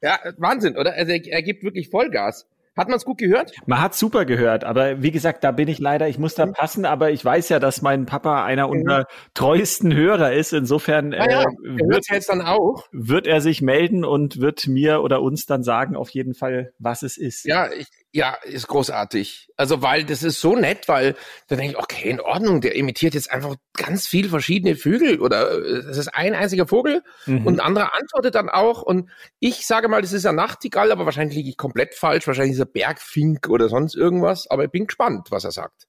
ja, 0.00 0.18
Wahnsinn, 0.38 0.76
oder? 0.76 0.92
Also 0.94 1.12
er, 1.12 1.26
er 1.26 1.42
gibt 1.42 1.62
wirklich 1.62 1.88
Vollgas. 1.90 2.46
Hat 2.76 2.88
man 2.88 2.96
es 2.96 3.04
gut 3.04 3.18
gehört? 3.18 3.52
Man 3.66 3.80
hat 3.82 3.94
super 3.94 4.24
gehört, 4.24 4.64
aber 4.64 5.02
wie 5.02 5.10
gesagt, 5.10 5.42
da 5.42 5.50
bin 5.50 5.68
ich 5.68 5.80
leider, 5.80 6.08
ich 6.08 6.18
muss 6.18 6.36
da 6.36 6.46
passen, 6.46 6.84
aber 6.84 7.10
ich 7.10 7.22
weiß 7.24 7.48
ja, 7.48 7.58
dass 7.58 7.82
mein 7.82 8.06
Papa 8.06 8.44
einer 8.44 8.68
unserer 8.68 9.06
treuesten 9.34 9.92
Hörer 9.92 10.32
ist. 10.32 10.52
Insofern 10.52 11.12
Ja, 11.12 11.28
ja, 11.28 11.42
äh, 11.42 11.44
er 11.78 11.88
wird, 11.88 12.08
ja 12.08 12.14
jetzt 12.14 12.28
dann 12.28 12.40
auch. 12.40 12.86
wird 12.92 13.26
er 13.26 13.40
sich 13.40 13.60
melden 13.60 14.04
und 14.04 14.40
wird 14.40 14.68
mir 14.68 15.02
oder 15.02 15.20
uns 15.20 15.46
dann 15.46 15.64
sagen, 15.64 15.96
auf 15.96 16.10
jeden 16.10 16.32
Fall, 16.34 16.72
was 16.78 17.02
es 17.02 17.18
ist. 17.18 17.44
Ja, 17.44 17.70
ich, 17.72 17.88
ja, 18.12 18.34
ist 18.44 18.66
großartig. 18.66 19.50
Also, 19.56 19.82
weil 19.82 20.04
das 20.04 20.22
ist 20.22 20.40
so 20.40 20.56
nett, 20.56 20.88
weil 20.88 21.14
da 21.48 21.56
denke 21.56 21.72
ich, 21.72 21.78
okay, 21.78 22.10
in 22.10 22.20
Ordnung, 22.20 22.60
der 22.60 22.74
imitiert 22.74 23.14
jetzt 23.14 23.30
einfach 23.30 23.54
ganz 23.76 24.06
viel 24.08 24.28
verschiedene 24.28 24.74
Vögel 24.74 25.20
oder 25.20 25.52
äh, 25.52 25.76
es 25.90 25.96
ist 25.96 26.08
ein 26.08 26.34
einziger 26.34 26.66
Vogel 26.66 27.02
Mhm. 27.26 27.46
und 27.46 27.60
ein 27.60 27.66
anderer 27.66 27.94
antwortet 27.94 28.34
dann 28.34 28.48
auch 28.48 28.82
und 28.82 29.10
ich 29.38 29.66
sage 29.66 29.88
mal, 29.88 30.02
das 30.02 30.12
ist 30.12 30.26
ein 30.26 30.34
Nachtigall, 30.34 30.90
aber 30.90 31.04
wahrscheinlich 31.04 31.36
liege 31.36 31.50
ich 31.50 31.56
komplett 31.56 31.94
falsch, 31.94 32.26
wahrscheinlich 32.26 32.54
ist 32.54 32.58
er 32.60 32.66
Bergfink 32.66 33.48
oder 33.48 33.68
sonst 33.68 33.94
irgendwas, 33.94 34.50
aber 34.50 34.64
ich 34.64 34.70
bin 34.70 34.86
gespannt, 34.86 35.28
was 35.30 35.44
er 35.44 35.52
sagt. 35.52 35.86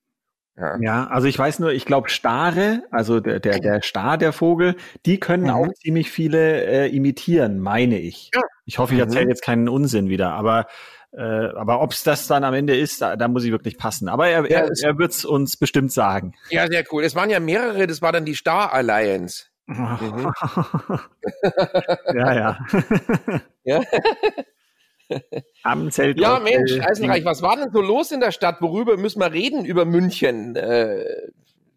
Ja. 0.58 0.78
Ja, 0.82 1.08
also 1.08 1.28
ich 1.28 1.40
weiß 1.40 1.60
nur, 1.60 1.72
ich 1.72 1.86
glaube 1.86 2.10
Stare, 2.10 2.84
also 2.92 3.20
der, 3.20 3.40
der, 3.40 3.60
der 3.60 3.82
Star, 3.82 4.18
der 4.18 4.34
Vogel, 4.34 4.76
die 5.06 5.20
können 5.20 5.46
Mhm. 5.46 5.50
auch 5.50 5.74
ziemlich 5.82 6.12
viele 6.12 6.66
äh, 6.66 6.96
imitieren, 6.96 7.60
meine 7.60 7.98
ich. 8.00 8.30
Ja. 8.36 8.42
Ich 8.66 8.78
hoffe, 8.80 8.94
ich 8.94 9.00
Mhm. 9.00 9.06
erzähle 9.06 9.30
jetzt 9.30 9.44
keinen 9.44 9.68
Unsinn 9.70 10.10
wieder, 10.10 10.32
aber 10.34 10.68
äh, 11.14 11.22
aber 11.56 11.82
ob 11.82 11.92
es 11.92 12.04
das 12.04 12.28
dann 12.28 12.44
am 12.46 12.54
Ende 12.54 12.78
ist, 12.78 13.02
da, 13.02 13.18
da 13.18 13.28
muss 13.28 13.44
ich 13.44 13.52
wirklich 13.52 13.78
passen. 13.78 14.08
Aber 14.08 14.28
er, 14.30 14.50
Ja, 14.50 14.60
er, 14.60 14.70
er 14.82 14.98
wird 14.98 15.12
es 15.12 15.26
uns 15.26 15.58
bestimmt 15.58 15.92
sagen. 15.92 16.34
ja, 16.50 16.68
sehr 16.68 16.86
cool. 16.92 17.04
Es 17.04 17.16
waren 17.16 17.30
ja 17.30 17.40
mehrere, 17.42 17.86
das 17.88 18.02
war 18.02 18.14
dann 18.14 18.24
die 18.24 18.34
Star 18.36 18.72
Alliance. 18.74 19.46
Mhm. 19.66 20.32
ja, 22.16 22.34
ja. 22.34 22.58
Ja. 23.64 23.82
Am 25.64 25.92
Zelt. 25.92 26.20
Ja, 26.20 26.40
Mensch, 26.40 26.80
Eisenreich, 26.80 27.26
was 27.26 27.42
war 27.42 27.58
denn 27.58 27.72
so 27.74 27.82
los 27.82 28.12
in 28.12 28.22
der 28.22 28.32
Stadt? 28.32 28.62
Worüber 28.62 28.96
müssen 28.98 29.20
wir 29.20 29.32
reden? 29.34 29.66
Über 29.66 29.84
München. 29.86 30.56
Äh, 30.56 31.04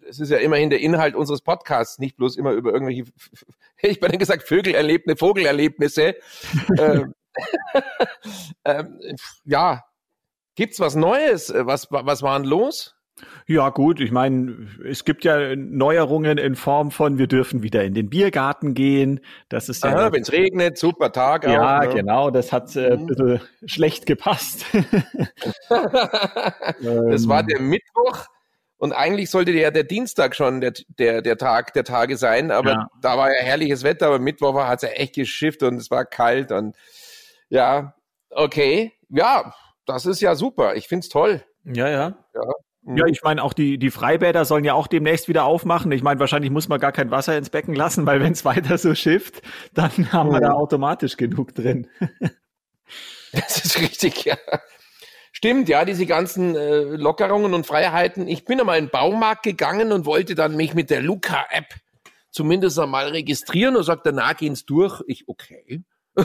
es 0.09 0.21
ist 0.21 0.31
ja 0.31 0.39
immerhin 0.39 0.71
der 0.71 0.81
Inhalt 0.81 1.15
unseres 1.15 1.41
Podcasts, 1.43 1.99
nicht 1.99 2.17
bloß 2.17 2.37
immer 2.37 2.53
über 2.53 2.73
irgendwelche, 2.73 3.05
ich 3.83 4.01
bin 4.01 4.19
gesagt, 4.19 4.43
Vögelerlebnisse, 4.45 5.19
Vogelerlebnisse. 5.19 6.15
ähm, 6.79 7.15
ähm, 8.65 8.99
ja, 9.45 9.85
gibt's 10.55 10.81
was 10.81 10.95
Neues? 10.95 11.53
Was, 11.55 11.89
was 11.91 12.23
war 12.23 12.39
denn 12.39 12.49
los? 12.49 12.95
Ja, 13.47 13.69
gut, 13.71 14.01
ich 14.01 14.11
meine, 14.11 14.69
es 14.85 15.05
gibt 15.05 15.25
ja 15.25 15.55
Neuerungen 15.55 16.37
in 16.37 16.57
Form 16.57 16.91
von, 16.91 17.17
wir 17.19 17.29
dürfen 17.29 17.63
wieder 17.63 17.85
in 17.85 17.95
den 17.95 18.11
Biergarten 18.11 18.75
gehen. 18.75 19.21
Das 19.49 19.69
ist 19.69 19.85
ja. 19.85 20.13
Wenn 20.13 20.23
es 20.23 20.33
regnet, 20.33 20.79
super 20.79 21.13
Tag. 21.13 21.45
ja, 21.45 21.79
auch, 21.79 21.85
ne? 21.85 21.95
genau, 21.95 22.31
das 22.31 22.51
hat 22.53 22.75
äh, 22.75 22.93
ein 22.93 23.03
Mhm. 23.03 23.07
bisschen 23.07 23.41
schlecht 23.67 24.07
gepasst. 24.07 24.65
das 25.69 27.29
war 27.29 27.41
Ähm, 27.41 27.47
der 27.47 27.61
Mittwoch 27.61 28.27
und 28.85 28.93
eigentlich 28.93 29.31
sollte 29.31 29.51
ja 29.53 29.71
der 29.71 29.85
Dienstag 29.85 30.37
schon 30.37 30.61
der, 30.61 30.75
der, 30.99 31.23
der 31.23 31.39
Tag 31.39 31.73
der 31.73 31.85
Tage 31.85 32.19
sein, 32.19 32.51
aber 32.51 32.71
Ja. 32.71 32.89
da 33.01 33.17
war 33.17 33.33
ja 33.35 33.41
herrliches 33.43 33.83
Wetter, 33.83 34.09
aber 34.09 34.19
Mittwoch 34.19 34.55
hat 34.63 34.83
es 34.83 34.91
ja 34.91 34.95
echt 34.95 35.15
geschifft 35.15 35.63
und 35.63 35.77
es 35.77 35.91
war 35.91 36.05
kalt 36.05 36.53
und 36.53 36.77
ja, 37.49 37.95
okay. 38.29 38.93
Ja, 39.09 39.55
das 39.87 40.05
ist 40.05 40.21
ja 40.21 40.35
super. 40.35 40.75
Ich 40.77 40.87
find's 40.87 41.09
toll. 41.09 41.43
Ja, 41.65 41.89
ja. 41.89 42.19
Mhm. 42.83 42.99
Ja, 42.99 43.07
ich 43.07 43.23
meine, 43.23 43.43
auch 43.43 43.55
die, 43.55 43.79
die 43.79 43.91
Freibäder 43.91 44.45
sollen 44.45 44.65
ja 44.65 44.75
auch 44.75 44.87
demnächst 44.87 45.29
wieder 45.29 45.45
aufmachen. 45.45 45.91
Ich 45.93 46.03
meine, 46.03 46.21
wahrscheinlich 46.21 46.51
muss 46.51 46.69
man 46.69 46.79
gar 46.79 46.93
kein 46.93 47.11
Wasser 47.11 47.39
ins 47.39 47.49
Becken 47.49 47.75
lassen, 47.75 48.05
weil 48.07 48.21
wenn 48.21 48.33
es 48.33 48.45
weiter 48.45 48.77
so 48.77 48.95
schifft, 48.95 49.41
dann 49.73 50.13
haben 50.13 50.31
wir 50.31 50.39
Mhm. 50.41 50.43
da 50.45 50.51
automatisch 50.53 51.17
genug 51.17 51.55
drin. 51.55 51.87
Das 53.33 53.65
ist 53.65 53.81
richtig, 53.81 54.25
ja. 54.27 54.37
Stimmt, 55.45 55.69
ja, 55.69 55.85
diese 55.85 56.07
ganzen 56.07 56.57
äh, 56.57 56.85
Lockerungen 56.85 57.53
und 57.53 57.67
Freiheiten. 57.67 58.29
Ich 58.29 58.47
bin 58.47 58.61
einmal 58.61 58.79
in 58.79 58.87
den 58.87 58.91
Baumarkt 58.91 59.43
gegangen 59.43 59.93
und 59.93 60.07
wollte 60.07 60.35
dann 60.35 60.57
mich 60.57 60.73
mit 60.73 60.89
der 60.89 61.03
Luca-App 61.03 61.67
zumindest 62.31 62.79
einmal 62.79 63.09
registrieren 63.09 63.77
und 63.77 63.83
sagt, 63.83 64.07
danach 64.07 64.39
gehen's 64.39 64.65
durch. 64.65 65.03
Ich, 65.07 65.29
okay. 65.29 65.83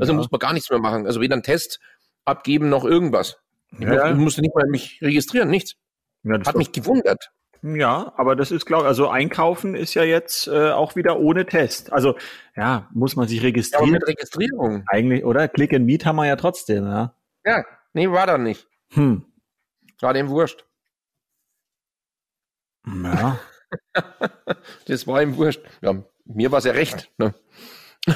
Also 0.00 0.12
ja. 0.12 0.14
muss 0.14 0.30
man 0.30 0.38
gar 0.38 0.54
nichts 0.54 0.70
mehr 0.70 0.78
machen. 0.78 1.04
Also 1.06 1.20
weder 1.20 1.34
einen 1.34 1.42
Test 1.42 1.78
abgeben 2.24 2.70
noch 2.70 2.86
irgendwas. 2.86 3.36
Ich 3.72 3.80
Ja, 3.80 3.92
ja. 3.92 4.04
musste, 4.06 4.16
musste 4.22 4.40
nicht 4.40 4.54
mal 4.54 4.66
mich 4.66 4.98
registrieren, 5.02 5.50
nichts. 5.50 5.74
Ja, 6.22 6.38
das 6.38 6.48
Hat 6.48 6.56
mich 6.56 6.72
gewundert. 6.72 7.30
Ja, 7.62 8.14
aber 8.16 8.34
das 8.34 8.50
ist 8.50 8.64
klar. 8.64 8.86
Also 8.86 9.10
einkaufen 9.10 9.74
ist 9.74 9.92
ja 9.92 10.04
jetzt 10.04 10.48
äh, 10.48 10.70
auch 10.70 10.96
wieder 10.96 11.20
ohne 11.20 11.44
Test. 11.44 11.92
Also 11.92 12.16
ja, 12.56 12.88
muss 12.94 13.14
man 13.14 13.28
sich 13.28 13.36
Ja, 13.36 13.42
aber 13.42 13.48
registrieren. 13.48 13.90
mit 13.90 14.08
Registrierung. 14.08 14.84
Eigentlich, 14.86 15.22
oder? 15.22 15.48
Click 15.48 15.74
and 15.74 15.84
Meet 15.84 16.06
haben 16.06 16.16
wir 16.16 16.26
ja 16.26 16.36
trotzdem, 16.36 16.86
ja. 16.86 17.14
Ja, 17.44 17.64
nee, 17.92 18.10
war 18.10 18.26
da 18.26 18.38
nicht. 18.38 18.66
Hm. 18.92 19.24
War 20.00 20.14
dem 20.14 20.28
wurscht. 20.28 20.66
Ja. 22.86 23.38
das 24.86 25.06
war 25.06 25.22
ihm 25.22 25.36
wurscht. 25.36 25.60
Ja, 25.82 26.02
mir 26.24 26.50
war 26.50 26.58
es 26.58 26.64
ja 26.64 26.72
recht. 26.72 27.10
Ne? 27.18 27.34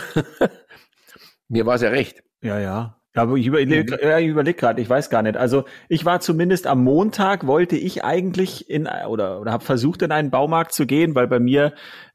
mir 1.49 1.66
war 1.66 1.76
es 1.76 1.83
ja 1.83 1.90
recht. 1.90 2.23
Ja, 2.43 2.59
ja. 2.59 3.00
Aber 3.16 3.37
ich 3.37 3.47
überlege 3.47 3.97
ja, 4.02 4.19
ich 4.19 4.26
überleg 4.26 4.59
gerade, 4.59 4.83
ich 4.83 4.90
weiß 4.90 5.09
gar 5.09 5.23
nicht. 5.23 5.37
Also 5.37 5.64
ich 5.88 6.04
war 6.04 6.19
zumindest 6.21 6.66
am 6.66 6.83
Montag, 6.83 7.47
wollte 7.47 7.76
ich 7.76 8.02
eigentlich 8.02 8.69
in 8.69 8.88
oder, 8.88 9.40
oder 9.40 9.52
habe 9.52 9.64
versucht, 9.64 10.02
in 10.02 10.11
einen 10.11 10.31
Baumarkt 10.31 10.73
zu 10.73 10.85
gehen, 10.85 11.14
weil 11.14 11.28
bei 11.28 11.38
mir 11.38 11.75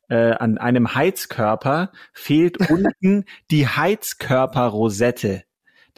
äh, 0.10 0.32
an 0.32 0.58
einem 0.58 0.96
Heizkörper 0.96 1.92
fehlt 2.12 2.58
unten 2.70 3.24
die 3.50 3.68
Heizkörperrosette. 3.68 5.44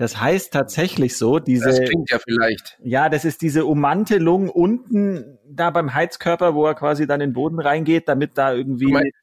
Das 0.02 0.20
heißt 0.20 0.52
tatsächlich 0.52 1.16
so, 1.16 1.38
diese. 1.38 1.66
Das 1.66 1.80
klingt 1.80 2.10
ja 2.10 2.18
vielleicht. 2.18 2.76
Ja, 2.84 3.08
das 3.08 3.24
ist 3.24 3.44
diese 3.44 3.66
Ummantelung 3.66 4.50
unten 4.50 5.38
da 5.46 5.70
beim 5.70 5.94
Heizkörper, 5.94 6.56
wo 6.56 6.66
er 6.66 6.74
quasi 6.74 7.06
dann 7.06 7.22
in 7.22 7.30
den 7.30 7.34
Boden 7.34 7.60
reingeht, 7.60 8.08
damit 8.08 8.36
da 8.36 8.52
irgendwie. 8.52 8.86
Du 8.86 8.94
meinst, 8.94 9.18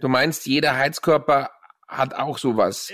du 0.00 0.08
meinst 0.08 0.46
jeder 0.46 0.76
Heizkörper 0.76 1.50
hat 1.86 2.14
auch 2.14 2.38
sowas. 2.38 2.92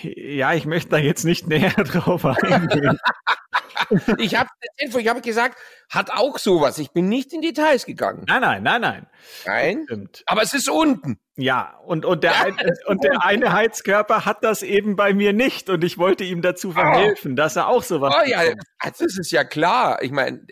Ja, 0.00 0.54
ich 0.54 0.64
möchte 0.64 0.88
da 0.92 0.96
jetzt 0.96 1.26
nicht 1.26 1.46
näher 1.46 1.72
drauf 1.72 2.24
eingehen. 2.24 2.98
ich 4.18 4.36
habe 4.36 4.48
ich 4.76 5.08
habe 5.08 5.20
gesagt, 5.20 5.58
hat 5.90 6.10
auch 6.10 6.38
sowas. 6.38 6.78
Ich 6.78 6.90
bin 6.90 7.08
nicht 7.08 7.32
in 7.32 7.40
Details 7.40 7.86
gegangen. 7.86 8.24
Nein, 8.26 8.40
nein, 8.40 8.62
nein, 8.62 8.80
nein. 8.80 9.06
Nein. 9.46 9.82
Stimmt. 9.84 10.22
Aber 10.26 10.42
es 10.42 10.52
ist 10.54 10.68
unten. 10.68 11.18
Ja, 11.36 11.78
und, 11.84 12.04
und, 12.04 12.24
der, 12.24 12.44
ein, 12.44 12.56
und 12.86 13.04
der 13.04 13.24
eine 13.24 13.52
Heizkörper 13.52 14.24
hat 14.24 14.42
das 14.42 14.62
eben 14.62 14.96
bei 14.96 15.14
mir 15.14 15.32
nicht 15.32 15.70
und 15.70 15.84
ich 15.84 15.96
wollte 15.96 16.24
ihm 16.24 16.42
dazu 16.42 16.72
verhelfen, 16.72 17.32
oh. 17.32 17.34
dass 17.36 17.54
er 17.54 17.68
auch 17.68 17.84
sowas 17.84 18.12
Oh 18.18 18.26
ja, 18.26 18.42
das 18.82 19.00
ist 19.00 19.30
ja 19.30 19.44
klar. 19.44 20.02
Ich 20.02 20.10
meine, 20.10 20.44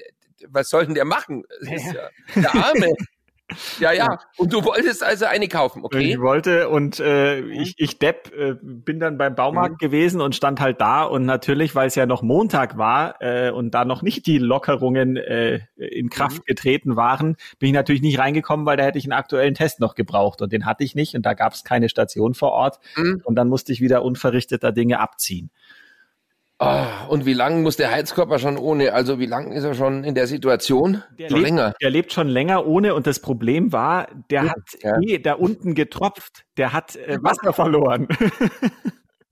was 0.49 0.69
soll 0.69 0.87
denn 0.87 0.95
der 0.95 1.05
machen? 1.05 1.45
Ist 1.61 1.93
ja, 1.93 2.09
der 2.37 2.55
Arme. 2.55 2.95
Ja, 3.79 3.93
ja. 3.93 4.19
Und 4.37 4.53
du 4.53 4.65
wolltest 4.65 5.05
also 5.05 5.25
eine 5.27 5.47
kaufen, 5.47 5.85
okay? 5.85 6.11
Ich 6.11 6.21
wollte 6.21 6.69
und 6.69 6.99
äh, 6.99 7.43
mhm. 7.43 7.51
ich, 7.53 7.75
ich 7.79 7.99
Depp 7.99 8.33
äh, 8.37 8.57
bin 8.61 8.99
dann 8.99 9.19
beim 9.19 9.37
Baumarkt 9.37 9.81
mhm. 9.81 9.87
gewesen 9.87 10.21
und 10.21 10.35
stand 10.35 10.61
halt 10.61 10.81
da 10.81 11.05
und 11.05 11.27
natürlich, 11.27 11.75
weil 11.77 11.87
es 11.87 11.95
ja 11.95 12.07
noch 12.07 12.23
Montag 12.23 12.77
war 12.77 13.21
äh, 13.21 13.51
und 13.51 13.73
da 13.73 13.85
noch 13.85 14.03
nicht 14.03 14.27
die 14.27 14.39
Lockerungen 14.39 15.17
äh, 15.17 15.61
in 15.77 16.11
Kraft 16.11 16.39
mhm. 16.39 16.45
getreten 16.45 16.97
waren, 16.97 17.37
bin 17.61 17.69
ich 17.69 17.75
natürlich 17.75 18.03
nicht 18.03 18.19
reingekommen, 18.19 18.67
weil 18.67 18.77
da 18.77 18.83
hätte 18.83 18.99
ich 18.99 19.05
einen 19.05 19.13
aktuellen 19.13 19.55
Test 19.55 19.79
noch 19.79 19.95
gebraucht 19.95 20.43
und 20.43 20.53
den 20.53 20.67
hatte 20.67 20.83
ich 20.83 20.97
nicht 20.97 21.15
und 21.15 21.25
da 21.25 21.35
gab 21.35 21.53
es 21.53 21.63
keine 21.63 21.89
Station 21.89 22.35
vor 22.35 22.51
Ort 22.51 22.81
mhm. 22.97 23.23
und 23.25 23.37
dann 23.37 23.49
musste 23.49 23.73
ich 23.73 23.81
wieder 23.81 24.03
unverrichteter 24.03 24.73
Dinge 24.73 24.99
abziehen. 24.99 25.51
Oh, 26.59 26.85
und 27.09 27.27
wie 27.27 27.35
lange 27.35 27.61
muss 27.61 27.77
der 27.77 27.91
Heizkörper 27.91 28.39
schon 28.39 28.57
ohne? 28.57 28.95
Also 28.95 29.19
wie 29.19 29.27
lange 29.27 29.55
ist 29.55 29.65
er 29.65 29.75
schon 29.75 30.05
in 30.05 30.15
der 30.15 30.27
Situation? 30.27 31.03
Der 31.19 31.29
schon 31.29 31.39
lebt, 31.39 31.51
länger. 31.51 31.75
Der 31.83 31.91
lebt 31.91 32.13
schon 32.13 32.29
länger 32.29 32.67
ohne 32.67 32.95
und 32.95 33.07
das 33.07 33.21
Problem 33.21 33.73
war, 33.73 34.09
der 34.31 34.45
ja, 34.45 34.51
hat 34.51 34.83
ja. 34.83 34.97
eh 35.03 35.19
da 35.19 35.35
unten 35.35 35.75
getropft. 35.75 36.45
Der 36.57 36.73
hat 36.73 36.97
äh, 36.97 37.19
Wasser 37.23 37.53
verloren. 37.53 38.09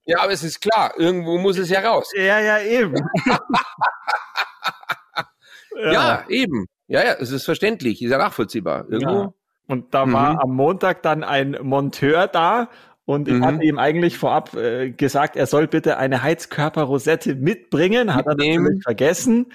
Ja, 0.06 0.20
aber 0.20 0.32
es 0.32 0.42
ist 0.42 0.60
klar, 0.60 0.92
irgendwo 0.98 1.38
muss 1.38 1.56
es 1.56 1.70
ja 1.70 1.80
raus. 1.80 2.10
Ja, 2.14 2.38
ja, 2.38 2.60
eben. 2.60 2.94
ja. 5.76 5.92
ja. 5.92 6.24
eben. 6.28 6.66
Ja, 6.86 7.02
ja, 7.02 7.14
es 7.14 7.30
ist 7.30 7.44
verständlich, 7.44 8.02
ist 8.02 8.10
ja 8.10 8.18
nachvollziehbar. 8.18 8.84
Irgendwo. 8.90 9.34
Und 9.66 9.94
da 9.94 10.04
mhm. 10.04 10.12
war 10.12 10.42
am 10.42 10.54
Montag 10.54 11.02
dann 11.02 11.24
ein 11.24 11.56
Monteur 11.62 12.26
da 12.28 12.68
und 13.06 13.28
ich 13.28 13.34
mhm. 13.34 13.44
hatte 13.44 13.64
ihm 13.64 13.78
eigentlich 13.78 14.16
vorab 14.16 14.54
äh, 14.54 14.90
gesagt, 14.90 15.36
er 15.36 15.46
soll 15.46 15.66
bitte 15.66 15.98
eine 15.98 16.22
Heizkörperrosette 16.22 17.34
mitbringen, 17.34 18.14
hat 18.14 18.26
er 18.26 18.34
natürlich 18.34 18.82
vergessen. 18.82 19.46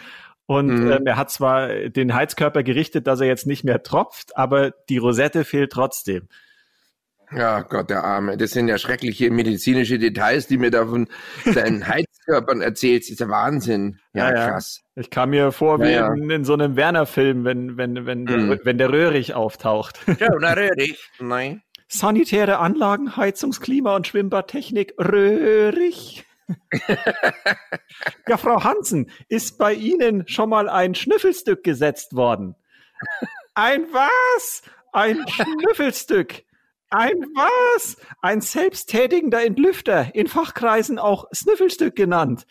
Und 0.46 0.68
mhm. 0.68 0.92
ähm, 0.92 1.06
er 1.06 1.18
hat 1.18 1.32
zwar 1.32 1.68
den 1.68 2.14
Heizkörper 2.14 2.64
gerichtet, 2.64 3.08
dass 3.08 3.22
er 3.22 3.28
jetzt 3.28 3.48
nicht 3.48 3.64
mehr 3.64 3.84
tropft, 3.84 4.36
aber 4.38 4.72
die 4.90 4.98
Rosette 4.98 5.46
fehlt 5.46 5.72
trotzdem. 5.72 6.28
Ja, 7.32 7.62
Gott, 7.62 7.90
der 7.92 8.04
Arme. 8.04 8.38
Das 8.38 8.52
sind 8.52 8.68
ja 8.68 8.80
schreckliche 8.80 9.30
medizinische 9.30 10.00
Details, 10.00 10.48
die 10.48 10.58
mir 10.58 10.72
da 10.72 10.86
von 10.86 11.08
seinen 11.46 11.88
Heizkörpern 11.88 12.62
erzählt. 12.62 13.04
Das 13.04 13.10
ist 13.10 13.20
ja 13.20 13.30
Wahnsinn. 13.30 14.00
Ja, 14.14 14.32
ja, 14.34 14.50
krass. 14.50 14.82
Ich 14.96 15.12
kam 15.12 15.30
mir 15.30 15.52
vor 15.52 15.80
wie 15.80 15.92
ja, 15.92 16.12
in, 16.12 16.30
in, 16.30 16.44
so 16.44 16.54
einem 16.54 16.76
Werner-Film, 16.76 17.46
wenn, 17.46 17.78
wenn, 17.78 18.08
wenn, 18.08 18.22
mhm. 18.24 18.50
der, 18.50 18.60
wenn 18.64 18.78
der 18.80 18.92
Röhrig 18.92 19.36
auftaucht. 19.36 20.00
Ja, 20.20 20.30
na 20.40 20.54
Röhrig. 20.58 21.12
Nein. 21.20 21.62
Sanitäre 21.90 22.60
Anlagen, 22.60 23.18
Heizungs-, 23.18 23.60
Klima- 23.60 23.96
und 23.96 24.08
Schwimmbadtechnik, 24.08 24.94
röhrig. 25.00 26.24
ja, 28.28 28.38
Frau 28.38 28.64
Hansen, 28.64 29.12
ist 29.28 29.58
bei 29.58 29.74
Ihnen 29.74 30.28
schon 30.28 30.50
mal 30.50 30.70
ein 30.70 30.96
Schnüffelstück 30.96 31.64
gesetzt 31.64 32.16
worden? 32.16 32.56
Ein 33.56 33.88
was? 33.92 34.62
Ein 34.94 35.26
Schnüffelstück. 35.28 36.44
Ein 36.92 37.22
was? 37.36 37.98
Ein 38.22 38.42
selbsttätigender 38.42 39.44
Entlüfter, 39.44 40.14
in 40.16 40.28
Fachkreisen 40.28 41.00
auch 41.00 41.26
Snüffelstück 41.34 41.96
genannt. 41.96 42.46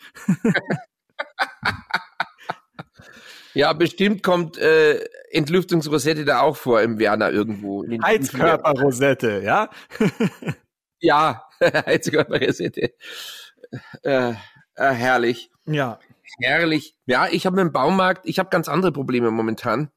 Ja, 3.59 3.73
bestimmt 3.73 4.23
kommt 4.23 4.57
äh, 4.57 5.03
Entlüftungsrosette 5.31 6.23
da 6.23 6.39
auch 6.39 6.55
vor 6.55 6.81
im 6.81 6.97
Werner 6.97 7.29
irgendwo. 7.29 7.83
Heizkörperrosette, 8.01 9.41
ja? 9.43 9.69
ja, 11.01 11.43
Heizkörperrosette. 11.61 12.93
Äh, 14.03 14.29
äh, 14.29 14.33
herrlich. 14.75 15.51
Ja. 15.65 15.99
Herrlich. 16.39 16.95
Ja, 17.05 17.27
ich 17.29 17.45
habe 17.45 17.59
im 17.59 17.73
Baumarkt, 17.73 18.25
ich 18.25 18.39
habe 18.39 18.49
ganz 18.49 18.69
andere 18.69 18.93
Probleme 18.93 19.29
momentan. 19.29 19.91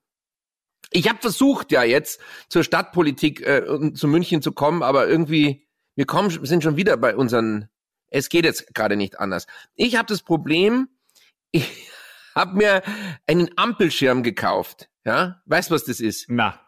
Ich 0.91 1.09
habe 1.09 1.21
versucht 1.21 1.71
ja 1.71 1.85
jetzt 1.85 2.21
zur 2.49 2.65
Stadtpolitik 2.65 3.47
äh, 3.47 3.93
zu 3.95 4.09
München 4.09 4.43
zu 4.43 4.51
kommen, 4.51 4.83
aber 4.83 5.07
irgendwie 5.07 5.69
wir 5.95 6.07
kommen 6.07 6.31
sind 6.45 6.65
schon 6.65 6.77
wieder 6.77 6.97
bei 6.97 7.15
unseren 7.15 7.69
es 8.11 8.29
geht 8.29 8.45
jetzt 8.45 8.75
gerade 8.75 8.97
nicht 8.97 9.21
anders. 9.21 9.47
Ich 9.77 9.95
habe 9.95 10.07
das 10.07 10.23
Problem, 10.23 10.89
ich 11.53 11.93
habe 12.35 12.57
mir 12.57 12.83
einen 13.27 13.51
Ampelschirm 13.57 14.23
gekauft. 14.23 14.89
Ja, 15.05 15.43
weißt 15.47 15.71
was 15.71 15.85
das 15.85 16.01
ist? 16.01 16.27
Na. 16.29 16.61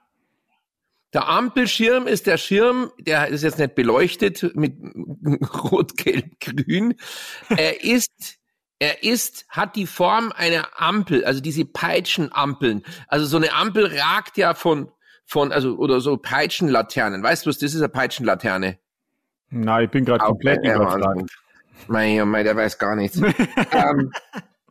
Der 1.13 1.29
Ampelschirm 1.29 2.09
ist 2.09 2.27
der 2.27 2.39
Schirm, 2.39 2.91
der 2.99 3.29
ist 3.29 3.45
jetzt 3.45 3.61
nicht 3.61 3.77
beleuchtet 3.77 4.57
mit 4.57 4.75
Rot, 5.71 5.97
Gelb, 5.97 6.41
Grün. 6.41 6.95
Er 7.57 7.85
ist, 7.85 8.39
er 8.81 9.05
ist, 9.05 9.47
hat 9.49 9.77
die 9.77 9.87
Form 9.87 10.33
einer 10.35 10.67
Ampel, 10.77 11.25
also 11.25 11.41
diese 11.41 11.65
Peitschenampeln. 11.65 12.83
Also 13.07 13.27
so 13.27 13.37
eine 13.37 13.53
Ampel 13.53 13.87
ragt 13.97 14.37
ja 14.37 14.55
von, 14.55 14.91
von, 15.25 15.53
also, 15.53 15.77
oder 15.77 16.01
so 16.01 16.17
Peitschenlaternen. 16.17 17.23
Weißt 17.23 17.47
du 17.47 17.51
was, 17.51 17.59
das 17.59 17.75
ist 17.75 17.81
eine 17.81 17.89
Peitschenlaterne. 17.91 18.79
Na, 19.51 19.83
ich 19.83 19.91
bin 19.91 20.05
gerade 20.05 20.25
komplett 20.25 20.65
überfragt. 20.65 21.31
Mein, 21.87 22.29
mein, 22.29 22.45
der 22.45 22.57
weiß 22.57 22.79
gar 22.79 22.97
nichts. 22.97 23.17
ähm, 23.73 24.13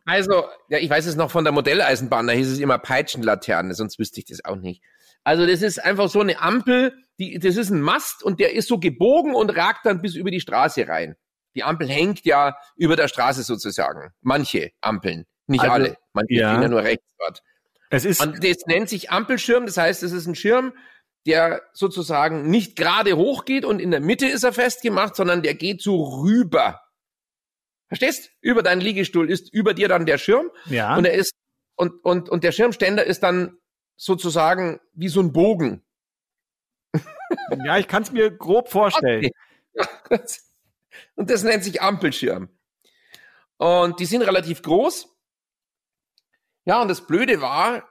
also, 0.04 0.44
ja, 0.68 0.78
ich 0.78 0.90
weiß 0.90 1.06
es 1.06 1.16
noch 1.16 1.30
von 1.30 1.44
der 1.44 1.52
Modelleisenbahn, 1.52 2.26
da 2.26 2.32
hieß 2.32 2.50
es 2.50 2.58
immer 2.58 2.78
Peitschenlaterne, 2.78 3.74
sonst 3.74 3.98
wüsste 3.98 4.20
ich 4.20 4.26
das 4.26 4.44
auch 4.44 4.56
nicht. 4.56 4.82
Also, 5.24 5.46
das 5.46 5.62
ist 5.62 5.82
einfach 5.82 6.08
so 6.08 6.20
eine 6.20 6.40
Ampel, 6.40 6.92
die, 7.18 7.38
das 7.38 7.56
ist 7.56 7.70
ein 7.70 7.80
Mast 7.80 8.22
und 8.22 8.40
der 8.40 8.52
ist 8.52 8.68
so 8.68 8.78
gebogen 8.78 9.34
und 9.34 9.50
ragt 9.56 9.86
dann 9.86 10.02
bis 10.02 10.14
über 10.14 10.30
die 10.30 10.40
Straße 10.40 10.86
rein. 10.88 11.16
Die 11.54 11.62
Ampel 11.62 11.88
hängt 11.88 12.24
ja 12.24 12.56
über 12.76 12.96
der 12.96 13.08
Straße 13.08 13.42
sozusagen. 13.42 14.12
Manche 14.20 14.72
Ampeln, 14.80 15.24
nicht 15.46 15.62
also, 15.62 15.72
alle. 15.72 15.96
Manche 16.12 16.34
ja. 16.34 16.60
ja 16.60 16.68
nur 16.68 16.82
rechts 16.82 17.06
dort. 17.18 17.42
Es 17.90 18.04
ist 18.04 18.20
und 18.20 18.44
das 18.44 18.66
nennt 18.66 18.88
sich 18.88 19.10
Ampelschirm, 19.10 19.66
das 19.66 19.76
heißt, 19.76 20.02
es 20.02 20.12
ist 20.12 20.26
ein 20.26 20.34
Schirm, 20.34 20.72
der 21.26 21.62
sozusagen 21.72 22.50
nicht 22.50 22.76
gerade 22.76 23.16
hochgeht 23.16 23.64
und 23.64 23.80
in 23.80 23.90
der 23.90 24.00
Mitte 24.00 24.26
ist 24.26 24.42
er 24.42 24.52
festgemacht, 24.52 25.16
sondern 25.16 25.42
der 25.42 25.54
geht 25.54 25.80
so 25.80 26.02
rüber 26.02 26.80
Verstehst? 27.96 28.30
Über 28.40 28.62
deinen 28.62 28.80
Liegestuhl 28.80 29.30
ist 29.30 29.52
über 29.52 29.74
dir 29.74 29.88
dann 29.88 30.06
der 30.06 30.18
Schirm. 30.18 30.50
Ja. 30.66 30.96
Und 30.96 31.04
er 31.04 31.14
ist, 31.14 31.34
und, 31.76 32.04
und, 32.04 32.28
und 32.28 32.44
der 32.44 32.52
Schirmständer 32.52 33.04
ist 33.04 33.22
dann 33.22 33.58
sozusagen 33.96 34.80
wie 34.92 35.08
so 35.08 35.20
ein 35.20 35.32
Bogen. 35.32 35.82
Ja, 37.64 37.78
ich 37.78 37.88
kann 37.88 38.02
es 38.02 38.12
mir 38.12 38.30
grob 38.30 38.68
vorstellen. 38.68 39.30
Okay. 39.74 40.20
Und 41.16 41.30
das 41.30 41.42
nennt 41.42 41.64
sich 41.64 41.82
Ampelschirm. 41.82 42.48
Und 43.56 43.98
die 43.98 44.04
sind 44.04 44.22
relativ 44.22 44.62
groß. 44.62 45.08
Ja, 46.64 46.80
und 46.80 46.88
das 46.88 47.06
Blöde 47.06 47.40
war, 47.40 47.88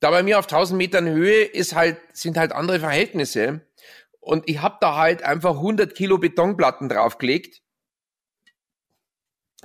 da 0.00 0.10
bei 0.10 0.22
mir 0.22 0.38
auf 0.38 0.46
1000 0.46 0.76
Metern 0.76 1.08
Höhe 1.08 1.44
ist 1.44 1.74
halt, 1.74 1.98
sind 2.12 2.36
halt 2.36 2.52
andere 2.52 2.80
Verhältnisse. 2.80 3.66
Und 4.20 4.48
ich 4.48 4.60
habe 4.60 4.78
da 4.80 4.96
halt 4.96 5.22
einfach 5.22 5.56
100 5.56 5.94
Kilo 5.94 6.18
Betonplatten 6.18 6.88
draufgelegt 6.88 7.62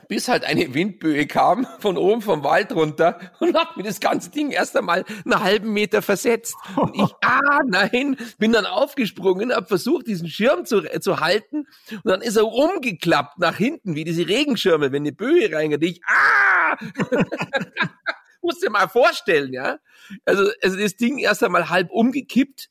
bis 0.08 0.28
halt 0.28 0.44
eine 0.44 0.74
Windböe 0.74 1.28
kam 1.28 1.68
von 1.80 1.98
oben 1.98 2.22
vom 2.22 2.44
Wald 2.44 2.72
runter 2.74 3.20
und 3.40 3.58
hat 3.58 3.78
mir 3.78 3.84
das 3.84 4.00
ganze 4.00 4.32
Ding 4.32 4.52
erst 4.52 4.76
einmal 4.76 5.06
einen 5.24 5.44
halben 5.44 5.72
Meter 5.74 6.02
versetzt. 6.02 6.56
Und 6.76 6.96
ich, 6.96 7.14
ah, 7.24 7.60
nein, 7.68 8.18
bin 8.38 8.54
dann 8.54 8.66
aufgesprungen, 8.66 9.54
habe 9.54 9.68
versucht, 9.68 10.08
diesen 10.08 10.28
Schirm 10.28 10.66
zu, 10.66 10.82
zu 11.00 11.20
halten 11.20 11.68
und 11.92 12.06
dann 12.06 12.22
ist 12.22 12.36
er 12.36 12.48
umgeklappt 12.48 13.40
nach 13.40 13.56
hinten, 13.56 13.96
wie 13.96 14.04
diese 14.04 14.28
Regenschirme, 14.28 14.92
wenn 14.92 15.04
eine 15.04 15.14
Böe 15.14 15.52
reingeht. 15.54 15.84
Ich, 15.84 16.02
ah! 16.06 16.78
musst 18.44 18.62
dir 18.62 18.70
mal 18.70 18.90
vorstellen, 18.90 19.54
ja. 19.54 19.80
Also, 20.26 20.52
also 20.62 20.78
das 20.78 20.96
Ding 20.96 21.18
erst 21.18 21.44
einmal 21.44 21.70
halb 21.70 21.90
umgekippt. 21.92 22.70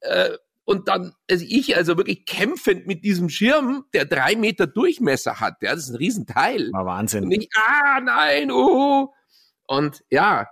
Äh, 0.00 0.36
und 0.64 0.88
dann, 0.88 1.12
also 1.30 1.44
ich 1.46 1.76
also 1.76 1.96
wirklich 1.96 2.24
kämpfend 2.24 2.86
mit 2.86 3.04
diesem 3.04 3.28
Schirm, 3.28 3.84
der 3.92 4.06
drei 4.06 4.34
Meter 4.36 4.66
Durchmesser 4.66 5.40
hat. 5.40 5.62
Ja, 5.62 5.74
das 5.74 5.84
ist 5.84 5.90
ein 5.90 5.96
Riesenteil. 5.96 6.70
War 6.72 6.86
Wahnsinn. 6.86 7.24
Und 7.24 7.32
ich, 7.32 7.48
ah, 7.56 8.00
nein, 8.00 8.50
uh. 8.50 9.08
Und 9.66 10.04
ja, 10.10 10.48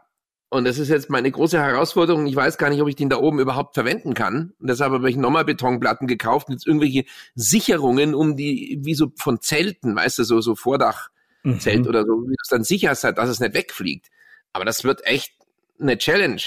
und 0.53 0.67
das 0.67 0.79
ist 0.79 0.91
jetzt 0.91 1.09
meine 1.09 1.31
große 1.31 1.59
Herausforderung. 1.59 2.27
Ich 2.27 2.37
weiß 2.37 2.59
gar 2.59 2.69
nicht, 2.69 2.83
ob 2.83 2.89
ich 2.89 2.95
den 2.95 3.09
da 3.09 3.17
oben 3.17 3.41
überhaupt 3.41 3.73
verwenden 3.73 4.13
kann. 4.13 4.53
Und 4.61 4.69
deshalb 4.69 4.93
habe 4.93 5.09
ich 5.09 5.17
nochmal 5.17 5.47
Betonplatten 5.47 6.07
gekauft 6.07 6.49
und 6.49 6.53
jetzt 6.53 6.67
irgendwelche 6.67 7.07
Sicherungen 7.35 8.15
um 8.15 8.37
die, 8.37 8.79
wie 8.83 8.95
so 8.95 9.13
von 9.17 9.41
Zelten, 9.41 9.97
weißt 9.97 10.19
du, 10.19 10.25
so, 10.25 10.43
so 10.43 10.55
Vordachzelt 10.55 11.81
mhm. 11.81 11.87
oder 11.87 12.05
so, 12.05 12.29
wie 12.29 12.37
das 12.37 12.49
dann 12.51 12.65
sicher 12.65 12.93
ist, 12.93 13.03
dass 13.03 13.31
es 13.31 13.41
nicht 13.41 13.55
wegfliegt. 13.55 14.11
Aber 14.53 14.67
das 14.67 14.85
wird 14.85 15.07
echt 15.07 15.33
eine 15.81 15.97
Challenge. 15.97 16.43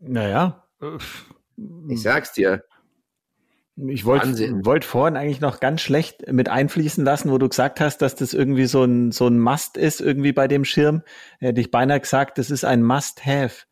Naja. 0.00 0.64
Ich 1.88 2.00
sag's 2.00 2.32
dir. 2.32 2.64
Ich 3.76 4.06
wollte 4.06 4.64
wollt 4.64 4.86
vorhin 4.86 5.18
eigentlich 5.18 5.40
noch 5.40 5.60
ganz 5.60 5.82
schlecht 5.82 6.32
mit 6.32 6.48
einfließen 6.48 7.04
lassen, 7.04 7.30
wo 7.30 7.36
du 7.36 7.46
gesagt 7.46 7.78
hast, 7.78 7.98
dass 7.98 8.14
das 8.14 8.32
irgendwie 8.32 8.64
so 8.64 8.84
ein, 8.84 9.12
so 9.12 9.26
ein 9.26 9.38
Must 9.38 9.76
ist, 9.76 10.00
irgendwie 10.00 10.32
bei 10.32 10.48
dem 10.48 10.64
Schirm. 10.64 11.02
Hätte 11.40 11.60
ich 11.60 11.70
beinahe 11.70 12.00
gesagt, 12.00 12.38
das 12.38 12.50
ist 12.50 12.64
ein 12.64 12.82
Must-Have. 12.82 13.64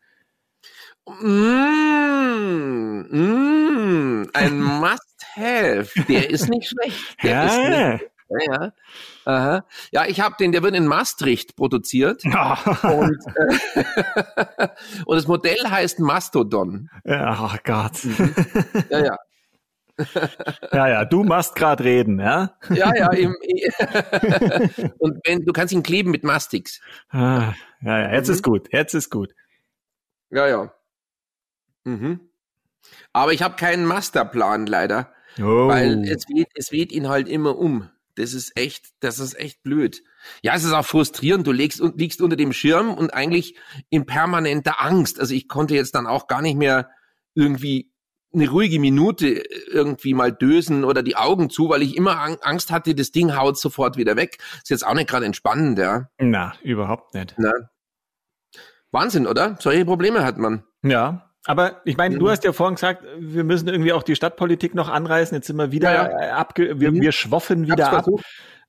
Mm, 1.07 2.99
mm, 3.09 4.29
ein 4.33 4.61
Must-Have. 4.79 6.03
Der 6.07 6.29
ist 6.29 6.49
nicht 6.49 6.69
schlecht. 6.69 7.23
Der 7.23 7.31
ja. 7.31 7.45
ist 7.45 7.57
nicht, 7.57 8.11
ja, 8.29 8.73
ja. 9.25 9.65
Ja, 9.91 10.05
ich 10.05 10.19
habe 10.19 10.35
den, 10.39 10.51
der 10.51 10.63
wird 10.63 10.75
in 10.75 10.87
Maastricht 10.87 11.55
produziert. 11.55 12.23
und, 12.25 12.33
äh, 13.35 14.67
und 15.05 15.15
das 15.15 15.27
Modell 15.27 15.63
heißt 15.67 15.99
Mastodon. 15.99 16.89
Ja, 17.03 17.51
oh 17.51 17.57
Gott. 17.63 18.03
Mhm. 18.03 18.33
Ja, 18.89 19.05
ja. 19.05 19.17
Ja, 20.73 20.87
ja, 20.87 21.05
du 21.05 21.23
machst 21.23 21.55
gerade 21.55 21.83
reden, 21.83 22.19
ja? 22.19 22.57
Ja, 22.69 22.93
ja. 22.95 23.11
Im, 23.11 23.35
und 24.99 25.19
wenn 25.25 25.45
du 25.45 25.53
kannst 25.53 25.73
ihn 25.73 25.83
kleben 25.83 26.11
mit 26.11 26.23
Mastix. 26.23 26.81
Ah, 27.09 27.53
ja, 27.81 27.99
ja, 27.99 28.13
jetzt 28.13 28.27
mhm. 28.27 28.33
ist 28.33 28.43
gut, 28.43 28.67
jetzt 28.71 28.93
ist 28.93 29.09
gut. 29.09 29.33
Ja, 30.29 30.47
ja. 30.47 30.73
Mhm. 31.85 32.19
Aber 33.13 33.33
ich 33.33 33.41
habe 33.41 33.55
keinen 33.55 33.85
Masterplan 33.85 34.65
leider, 34.65 35.13
oh. 35.39 35.67
weil 35.67 36.03
es 36.09 36.27
weht, 36.27 36.49
es 36.55 36.71
weht 36.71 36.91
ihn 36.91 37.07
halt 37.07 37.29
immer 37.29 37.57
um. 37.57 37.89
Das 38.15 38.33
ist 38.33 38.57
echt, 38.57 38.93
das 39.01 39.19
ist 39.19 39.37
echt 39.37 39.63
blöd. 39.63 40.01
Ja, 40.41 40.55
es 40.55 40.63
ist 40.63 40.71
auch 40.71 40.85
frustrierend. 40.85 41.45
Du 41.47 41.51
legst, 41.51 41.81
liegst 41.95 42.21
unter 42.21 42.37
dem 42.37 42.53
Schirm 42.53 42.93
und 42.93 43.13
eigentlich 43.13 43.57
in 43.89 44.05
permanenter 44.05 44.81
Angst. 44.81 45.19
Also 45.19 45.33
ich 45.33 45.47
konnte 45.47 45.75
jetzt 45.75 45.95
dann 45.95 46.07
auch 46.07 46.27
gar 46.27 46.41
nicht 46.41 46.55
mehr 46.55 46.89
irgendwie 47.33 47.91
eine 48.35 48.49
ruhige 48.49 48.79
Minute 48.79 49.43
irgendwie 49.71 50.13
mal 50.13 50.31
dösen 50.31 50.83
oder 50.83 51.01
die 51.01 51.15
Augen 51.15 51.49
zu, 51.49 51.69
weil 51.69 51.81
ich 51.81 51.95
immer 51.95 52.19
Angst 52.41 52.71
hatte, 52.71 52.95
das 52.95 53.11
Ding 53.11 53.35
haut 53.35 53.57
sofort 53.57 53.97
wieder 53.97 54.15
weg. 54.15 54.37
Ist 54.57 54.69
jetzt 54.69 54.85
auch 54.85 54.93
nicht 54.93 55.09
gerade 55.09 55.25
entspannend, 55.25 55.79
ja. 55.79 56.09
Na, 56.19 56.53
überhaupt 56.61 57.13
nicht. 57.13 57.35
Na. 57.37 57.51
Wahnsinn, 58.91 59.27
oder? 59.27 59.57
Solche 59.59 59.85
Probleme 59.85 60.23
hat 60.23 60.37
man. 60.37 60.63
Ja. 60.83 61.31
Aber 61.45 61.81
ich 61.85 61.97
meine, 61.97 62.15
mhm. 62.15 62.19
du 62.19 62.29
hast 62.29 62.43
ja 62.43 62.53
vorhin 62.53 62.75
gesagt, 62.75 63.03
wir 63.19 63.43
müssen 63.43 63.67
irgendwie 63.67 63.93
auch 63.93 64.03
die 64.03 64.15
Stadtpolitik 64.15 64.73
noch 64.73 64.89
anreißen. 64.89 65.35
Jetzt 65.35 65.47
sind 65.47 65.57
wir 65.57 65.71
wieder 65.71 65.93
ja, 65.93 66.09
ja. 66.09 66.35
abge, 66.37 66.79
wir, 66.79 66.91
mhm. 66.91 67.01
wir 67.01 67.11
schwoffen 67.11 67.67
wieder 67.67 67.93
ab. 67.93 68.07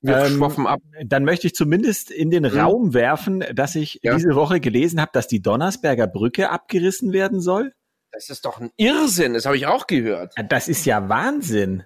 Wir 0.03 0.19
ähm, 0.19 0.35
schwoffen 0.35 0.67
ab. 0.67 0.81
Dann 1.05 1.25
möchte 1.25 1.47
ich 1.47 1.55
zumindest 1.55 2.11
in 2.11 2.31
den 2.31 2.43
mhm. 2.43 2.59
Raum 2.59 2.95
werfen, 2.95 3.45
dass 3.55 3.75
ich 3.77 4.01
ja. 4.03 4.15
diese 4.15 4.35
Woche 4.35 4.61
gelesen 4.61 5.01
habe, 5.01 5.11
dass 5.15 5.27
die 5.27 5.41
Donnersberger 5.41 6.07
Brücke 6.07 6.51
abgerissen 6.51 7.13
werden 7.13 7.41
soll. 7.41 7.73
Das 8.17 8.31
ist 8.31 8.47
doch 8.47 8.59
ein 8.59 8.71
Irrsinn, 8.79 9.35
das 9.35 9.45
habe 9.45 9.59
ich 9.59 9.67
auch 9.67 9.87
gehört. 9.87 10.33
Das 10.49 10.69
ist 10.69 10.87
ja 10.87 11.07
Wahnsinn. 11.11 11.85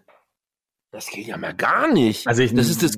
Das 0.93 1.09
geht 1.09 1.27
ja 1.27 1.37
mal 1.37 1.55
gar 1.55 1.93
nicht. 1.93 2.29
Also 2.29 2.43
ich, 2.43 2.55
das 2.55 2.69
ist 2.69 2.85
das, 2.85 2.97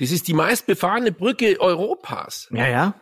das 0.00 0.10
ist 0.10 0.26
die 0.26 0.34
meistbefahrene 0.34 1.12
Brücke 1.12 1.60
Europas. 1.60 2.48
Ja, 2.50 2.66
ja. 2.66 3.00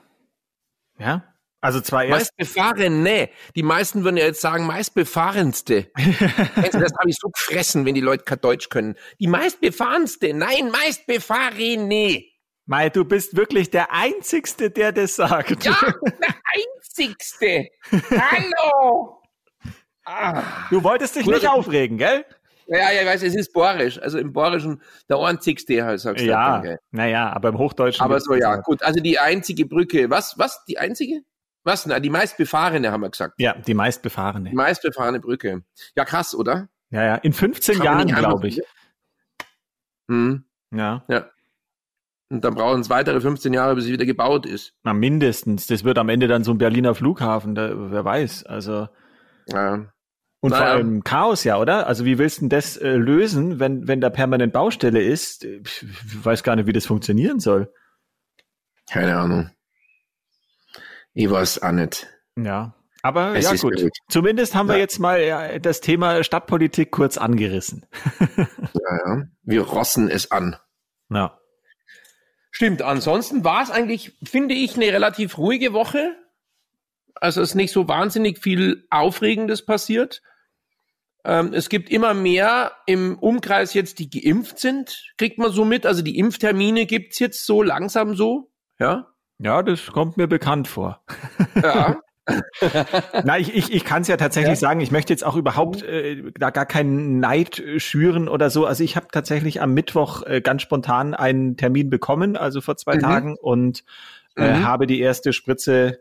Ja. 0.98 1.24
Also 1.62 1.81
zwar 1.81 2.05
erst. 2.05 2.33
Meistbefahrene. 2.38 3.31
Die 3.57 3.62
meisten 3.62 4.05
würden 4.05 4.18
ja 4.18 4.26
jetzt 4.26 4.42
sagen, 4.42 4.66
meistbefahrenste. 4.66 5.90
das 5.96 6.74
habe 6.74 7.09
ich 7.09 7.16
so 7.18 7.31
gefressen, 7.31 7.87
wenn 7.87 7.94
die 7.94 8.02
Leute 8.02 8.24
kein 8.24 8.42
Deutsch 8.42 8.68
können. 8.68 8.96
Die 9.18 9.26
meistbefahrenste. 9.26 10.35
Nein, 10.35 10.70
meistbefahrene. 10.70 12.24
Mai, 12.66 12.90
du 12.90 13.07
bist 13.07 13.37
wirklich 13.38 13.70
der 13.70 13.90
Einzigste, 13.90 14.70
der 14.70 14.92
das 14.92 15.16
sagt. 15.16 15.64
Ja, 15.64 15.76
der 16.20 16.35
Einzigste. 16.92 17.68
Hallo. 18.11 19.20
Ah. 20.05 20.42
Du 20.70 20.83
wolltest 20.83 21.16
dich 21.16 21.26
nicht 21.26 21.48
aufregen, 21.48 21.96
gell? 21.96 22.24
Ja, 22.66 22.92
ja, 22.92 23.02
ich 23.02 23.07
weiß, 23.07 23.22
es 23.22 23.35
ist 23.35 23.52
Borisch. 23.52 24.00
Also 24.00 24.18
im 24.18 24.33
Borischen 24.33 24.81
der 25.09 25.18
Einzigste, 25.18 25.85
halt, 25.85 26.00
sagst 26.00 26.22
du. 26.22 26.28
Ja, 26.28 26.62
naja, 26.90 27.31
aber 27.33 27.50
im 27.50 27.59
Hochdeutschen. 27.59 28.05
Aber 28.05 28.20
so, 28.20 28.35
ja, 28.35 28.57
gut. 28.57 28.83
Also 28.83 29.00
die 29.00 29.18
einzige 29.18 29.66
Brücke. 29.66 30.11
Was, 30.11 30.38
was, 30.38 30.64
die 30.64 30.78
einzige? 30.78 31.22
Was? 31.64 31.87
Na, 31.87 32.00
die 32.00 32.11
meistbefahrene, 32.11 32.90
haben 32.90 33.02
wir 33.02 33.11
gesagt. 33.11 33.35
Ja, 33.38 33.55
die 33.55 33.74
meistbefahrene. 33.74 34.50
Die 34.50 34.57
meistbefahrene 34.57 35.20
Brücke. 35.20 35.62
Ja, 35.96 36.05
krass, 36.05 36.35
oder? 36.35 36.68
Ja, 36.90 37.05
ja. 37.05 37.14
In 37.16 37.33
15 37.33 37.76
Kann 37.76 37.85
Jahren, 37.85 38.09
glaube 38.09 38.48
ich. 38.48 38.61
Hm. 40.09 40.44
Ja. 40.70 41.05
Ja. 41.09 41.31
Und 42.33 42.42
dann 42.45 42.55
brauchen 42.55 42.81
es 42.81 42.88
weitere 42.88 43.21
15 43.21 43.53
Jahre, 43.53 43.75
bis 43.75 43.85
sie 43.85 43.92
wieder 43.92 44.07
gebaut 44.07 44.47
ist. 44.47 44.73
Na, 44.85 44.95
mindestens. 44.95 45.66
Das 45.66 45.85
wird 45.85 45.99
am 45.99 46.09
Ende 46.09 46.29
dann 46.29 46.45
so 46.45 46.53
ein 46.53 46.57
Berliner 46.57 46.95
Flughafen, 46.95 47.55
da, 47.55 47.73
wer 47.75 48.07
weiß. 48.07 48.47
Also. 48.47 48.88
Ja. 49.49 49.92
Und 50.40 50.51
naja. 50.51 50.57
vor 50.57 50.66
allem 50.66 51.05
Chaos 51.05 51.45
ja, 51.45 51.59
oder? 51.59 51.87
Also 51.87 52.07
wie 52.07 52.16
willst 52.16 52.38
du 52.38 52.40
denn 52.40 52.49
das 52.49 52.79
äh, 52.79 52.92
lösen, 52.92 53.61
wenn, 53.61 53.87
wenn 53.87 54.01
da 54.01 54.09
permanent 54.09 54.55
Baustelle 54.55 55.03
ist? 55.03 55.45
Ich 55.45 55.85
weiß 56.25 56.42
gar 56.42 56.57
nicht, 56.57 56.66
wie 56.66 56.73
das 56.73 56.87
funktionieren 56.87 57.38
soll. 57.38 57.71
Keine 58.90 59.14
Ahnung. 59.18 59.51
Ich 61.12 61.31
weiß 61.31 61.62
auch 61.62 61.73
nicht. 61.73 62.07
Ja. 62.37 62.75
Aber 63.03 63.37
es 63.37 63.45
ja 63.45 63.57
gut. 63.57 63.77
Blöd. 63.77 63.92
Zumindest 64.09 64.55
haben 64.55 64.68
ja. 64.68 64.75
wir 64.75 64.81
jetzt 64.81 64.99
mal 65.01 65.21
ja, 65.21 65.59
das 65.59 65.83
Thema 65.83 66.25
Stadtpolitik 66.25 66.92
kurz 66.92 67.18
angerissen. 67.18 67.85
ja, 68.37 68.47
ja. 69.07 69.23
Wir 69.42 69.61
rossen 69.61 70.09
es 70.09 70.31
an. 70.31 70.57
Ja. 71.11 71.38
Stimmt, 72.53 72.83
ansonsten 72.83 73.45
war 73.45 73.62
es 73.62 73.71
eigentlich, 73.71 74.12
finde 74.23 74.55
ich, 74.55 74.77
eine 74.77 74.93
relativ 74.93 75.38
ruhige 75.38 75.73
Woche. 75.73 76.15
Also 77.15 77.41
es 77.41 77.51
ist 77.51 77.55
nicht 77.55 77.73
so 77.73 77.88
wahnsinnig 77.88 78.38
viel 78.38 78.87
Aufregendes 78.91 79.65
passiert. 79.65 80.23
Ähm, 81.25 81.55
es 81.55 81.71
gibt 81.71 81.91
immer 81.91 82.15
mehr 82.15 82.73
im 82.87 83.19
Umkreis 83.19 83.73
jetzt, 83.75 83.99
die 83.99 84.11
geimpft 84.11 84.59
sind, 84.59 85.12
kriegt 85.17 85.38
man 85.38 85.51
so 85.51 85.65
mit. 85.65 85.87
Also 85.87 86.03
die 86.03 86.19
Impftermine 86.19 86.85
gibt's 86.85 87.19
jetzt 87.19 87.47
so 87.47 87.62
langsam 87.62 88.15
so, 88.17 88.51
ja. 88.79 89.09
Ja, 89.38 89.62
das 89.62 89.87
kommt 89.87 90.19
mir 90.19 90.27
bekannt 90.29 90.69
vor. 90.69 91.03
Ja. 91.61 92.01
Na, 93.25 93.39
ich, 93.39 93.55
ich, 93.55 93.73
ich 93.73 93.85
kann 93.85 94.03
es 94.03 94.09
ja 94.09 94.17
tatsächlich 94.17 94.51
ja. 94.51 94.57
sagen, 94.57 94.81
ich 94.81 94.91
möchte 94.91 95.13
jetzt 95.13 95.25
auch 95.25 95.37
überhaupt 95.37 95.83
äh, 95.83 96.23
da 96.39 96.51
gar 96.51 96.67
keinen 96.67 97.19
Neid 97.19 97.63
schüren 97.79 98.29
oder 98.29 98.51
so. 98.51 98.67
Also 98.67 98.85
ich 98.85 98.97
habe 98.97 99.09
tatsächlich 99.11 99.61
am 99.61 99.75
Mittwoch 99.75 100.23
äh, 100.25 100.41
ganz 100.41 100.63
spontan 100.63 101.15
einen 101.15 101.57
Termin 101.57 101.91
bekommen, 101.91 102.37
also 102.37 102.61
vor 102.61 102.77
zwei 102.77 102.97
mhm. 102.97 103.01
Tagen, 103.01 103.37
und 103.37 103.85
äh, 104.37 104.59
mhm. 104.59 104.65
habe 104.65 104.87
die 104.87 105.01
erste 105.01 105.33
Spritze 105.33 105.99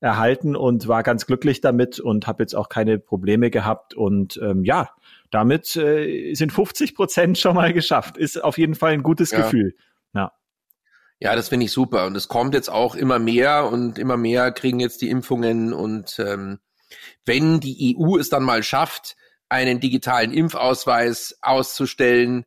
erhalten 0.00 0.54
und 0.54 0.86
war 0.86 1.02
ganz 1.02 1.26
glücklich 1.26 1.60
damit 1.60 1.98
und 1.98 2.26
habe 2.26 2.42
jetzt 2.42 2.54
auch 2.54 2.68
keine 2.68 2.98
Probleme 2.98 3.50
gehabt. 3.50 3.94
Und 3.94 4.38
ähm, 4.42 4.64
ja, 4.64 4.90
damit 5.30 5.76
äh, 5.76 6.34
sind 6.34 6.52
50 6.52 6.94
Prozent 6.94 7.38
schon 7.38 7.56
mal 7.56 7.72
geschafft. 7.72 8.16
Ist 8.16 8.42
auf 8.42 8.58
jeden 8.58 8.74
Fall 8.74 8.92
ein 8.92 9.02
gutes 9.02 9.32
ja. 9.32 9.38
Gefühl. 9.38 9.74
Ja. 11.20 11.34
Das 11.34 11.48
finde 11.48 11.66
ich 11.66 11.72
super. 11.72 12.06
Und 12.06 12.16
es 12.16 12.28
kommt 12.28 12.54
jetzt 12.54 12.70
auch 12.70 12.94
immer 12.94 13.18
mehr 13.18 13.70
und 13.70 13.98
immer 13.98 14.16
mehr 14.16 14.52
kriegen 14.52 14.80
jetzt 14.80 15.02
die 15.02 15.10
Impfungen. 15.10 15.72
Und 15.72 16.18
ähm, 16.18 16.58
wenn 17.24 17.60
die 17.60 17.96
EU 17.98 18.16
es 18.16 18.28
dann 18.28 18.42
mal 18.42 18.62
schafft, 18.62 19.16
einen 19.48 19.80
digitalen 19.80 20.32
Impfausweis 20.32 21.38
auszustellen 21.40 22.44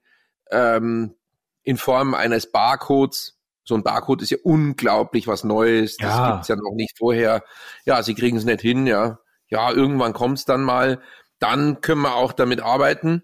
ähm, 0.52 1.16
in 1.64 1.78
Form 1.78 2.14
eines 2.14 2.52
Barcodes, 2.52 3.38
so 3.64 3.76
ein 3.76 3.84
Barcode 3.84 4.24
ist 4.24 4.32
ja 4.32 4.38
unglaublich 4.44 5.28
was 5.28 5.44
Neues. 5.44 5.98
Das 5.98 6.10
ja. 6.10 6.32
gibt's 6.32 6.48
ja 6.48 6.56
noch 6.56 6.74
nicht 6.74 6.98
vorher. 6.98 7.44
Ja, 7.86 8.04
sie 8.04 8.16
kriegen 8.16 8.38
es 8.38 8.46
nicht 8.46 8.62
hin, 8.62 8.88
ja. 8.88 9.20
Ja, 9.48 9.72
irgendwann 9.72 10.14
kommt's 10.14 10.46
dann 10.46 10.62
mal. 10.62 11.02
Dann 11.40 11.82
können 11.82 12.02
wir 12.02 12.16
auch 12.16 12.34
damit 12.34 12.62
arbeiten, 12.62 13.24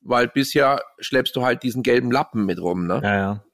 weil 0.00 0.28
bisher 0.28 0.82
schleppst 0.98 1.34
du 1.36 1.42
halt 1.44 1.62
diesen 1.62 1.82
gelben 1.82 2.10
Lappen 2.10 2.46
mit 2.46 2.60
rum, 2.60 2.86
ne? 2.86 3.00
Ja, 3.02 3.16
ja. 3.16 3.44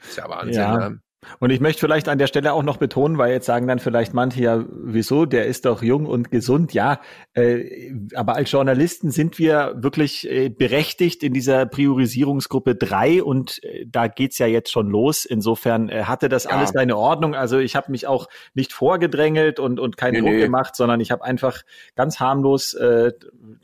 Ist 0.00 0.16
ja 0.16 0.28
Wahnsinn. 0.28 0.54
Ja. 0.54 0.88
Ne? 0.88 1.00
Und 1.40 1.50
ich 1.50 1.60
möchte 1.60 1.80
vielleicht 1.80 2.08
an 2.08 2.18
der 2.18 2.28
Stelle 2.28 2.52
auch 2.52 2.62
noch 2.62 2.76
betonen, 2.76 3.18
weil 3.18 3.32
jetzt 3.32 3.46
sagen 3.46 3.66
dann 3.66 3.80
vielleicht 3.80 4.14
manche 4.14 4.40
ja, 4.40 4.64
wieso, 4.70 5.26
der 5.26 5.46
ist 5.46 5.64
doch 5.64 5.82
jung 5.82 6.06
und 6.06 6.30
gesund. 6.30 6.72
Ja, 6.72 7.00
äh, 7.34 7.92
aber 8.14 8.36
als 8.36 8.52
Journalisten 8.52 9.10
sind 9.10 9.38
wir 9.38 9.74
wirklich 9.76 10.30
äh, 10.30 10.48
berechtigt 10.48 11.24
in 11.24 11.32
dieser 11.34 11.66
Priorisierungsgruppe 11.66 12.76
drei 12.76 13.22
und 13.22 13.62
äh, 13.64 13.84
da 13.88 14.06
geht's 14.06 14.38
ja 14.38 14.46
jetzt 14.46 14.70
schon 14.70 14.88
los. 14.90 15.24
Insofern 15.24 15.88
äh, 15.88 16.04
hatte 16.04 16.28
das 16.28 16.44
ja. 16.44 16.50
alles 16.50 16.70
seine 16.70 16.96
Ordnung. 16.96 17.34
Also 17.34 17.58
ich 17.58 17.74
habe 17.74 17.90
mich 17.90 18.06
auch 18.06 18.28
nicht 18.54 18.72
vorgedrängelt 18.72 19.58
und, 19.58 19.80
und 19.80 19.96
keinen 19.96 20.12
nee, 20.12 20.20
Druck 20.20 20.30
nee. 20.30 20.40
gemacht, 20.40 20.76
sondern 20.76 21.00
ich 21.00 21.10
habe 21.10 21.24
einfach 21.24 21.62
ganz 21.96 22.20
harmlos 22.20 22.74
äh, 22.74 23.12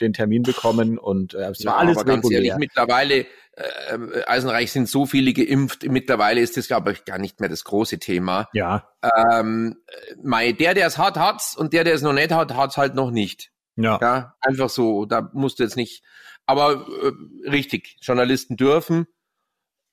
den 0.00 0.12
Termin 0.12 0.42
bekommen 0.42 0.98
und 0.98 1.34
äh, 1.34 1.50
es 1.50 1.64
war 1.64 1.74
ja, 1.74 1.78
alles 1.78 1.98
aber 1.98 2.06
ganz 2.06 2.30
ehrlich, 2.30 2.52
mittlerweile 2.58 3.26
äh, 3.56 4.24
Eisenreich 4.26 4.72
sind 4.72 4.88
so 4.88 5.06
viele 5.06 5.32
geimpft. 5.32 5.84
Mittlerweile 5.84 6.40
ist 6.40 6.56
das, 6.56 6.66
glaube 6.66 6.92
ich, 6.92 7.04
gar 7.04 7.18
nicht 7.18 7.40
mehr 7.40 7.48
das 7.48 7.64
große 7.64 7.98
Thema. 7.98 8.48
Ja. 8.52 8.88
Ähm, 9.32 9.76
mei, 10.22 10.52
der, 10.52 10.74
der 10.74 10.86
es 10.86 10.98
hat, 10.98 11.16
hat's 11.16 11.56
und 11.56 11.72
der, 11.72 11.84
der 11.84 11.94
es 11.94 12.02
noch 12.02 12.12
nicht 12.12 12.32
hat, 12.32 12.54
hat's 12.54 12.76
halt 12.76 12.94
noch 12.94 13.10
nicht. 13.10 13.52
Ja. 13.76 13.98
ja 14.00 14.34
einfach 14.40 14.70
so. 14.70 15.04
Da 15.04 15.30
musst 15.32 15.58
du 15.58 15.62
jetzt 15.62 15.76
nicht. 15.76 16.02
Aber 16.46 16.86
äh, 17.02 17.48
richtig, 17.48 17.96
Journalisten 18.00 18.56
dürfen. 18.56 19.06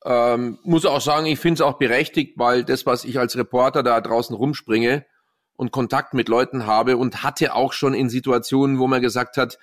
Ähm, 0.04 0.58
muss 0.64 0.86
auch 0.86 1.02
sagen, 1.02 1.28
ich 1.28 1.40
finde 1.40 1.56
es 1.56 1.62
auch 1.62 1.78
berechtigt, 1.78 2.34
weil 2.38 2.64
das, 2.64 2.86
was 2.88 3.06
ich 3.06 3.20
als 3.20 3.38
Reporter 3.38 3.84
da 3.84 4.02
draußen 4.02 4.36
rumspringe 4.36 5.06
und 5.56 5.72
Kontakt 5.72 6.16
mit 6.16 6.28
Leuten 6.28 6.66
habe 6.66 6.98
und 6.98 7.22
hatte 7.22 7.54
auch 7.54 7.74
schon 7.74 7.94
in 7.94 8.10
Situationen, 8.10 8.80
wo 8.80 8.88
man 8.88 9.02
gesagt 9.02 9.38
hat, 9.38 9.60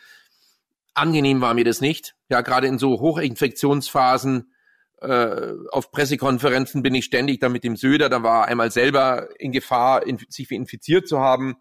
angenehm 0.98 1.40
war 1.40 1.54
mir 1.54 1.64
das 1.64 1.80
nicht. 1.80 2.14
Ja, 2.28 2.40
gerade 2.40 2.66
in 2.66 2.78
so 2.78 3.00
Hochinfektionsphasen 3.00 4.52
äh, 5.00 5.54
auf 5.70 5.90
Pressekonferenzen 5.92 6.82
bin 6.82 6.94
ich 6.94 7.04
ständig 7.04 7.40
da 7.40 7.48
mit 7.48 7.64
dem 7.64 7.76
Söder. 7.76 8.08
Da 8.08 8.22
war 8.22 8.46
einmal 8.46 8.70
selber 8.70 9.28
in 9.38 9.52
Gefahr, 9.52 10.06
in, 10.06 10.18
sich 10.28 10.50
infiziert 10.50 11.08
zu 11.08 11.20
haben. 11.20 11.56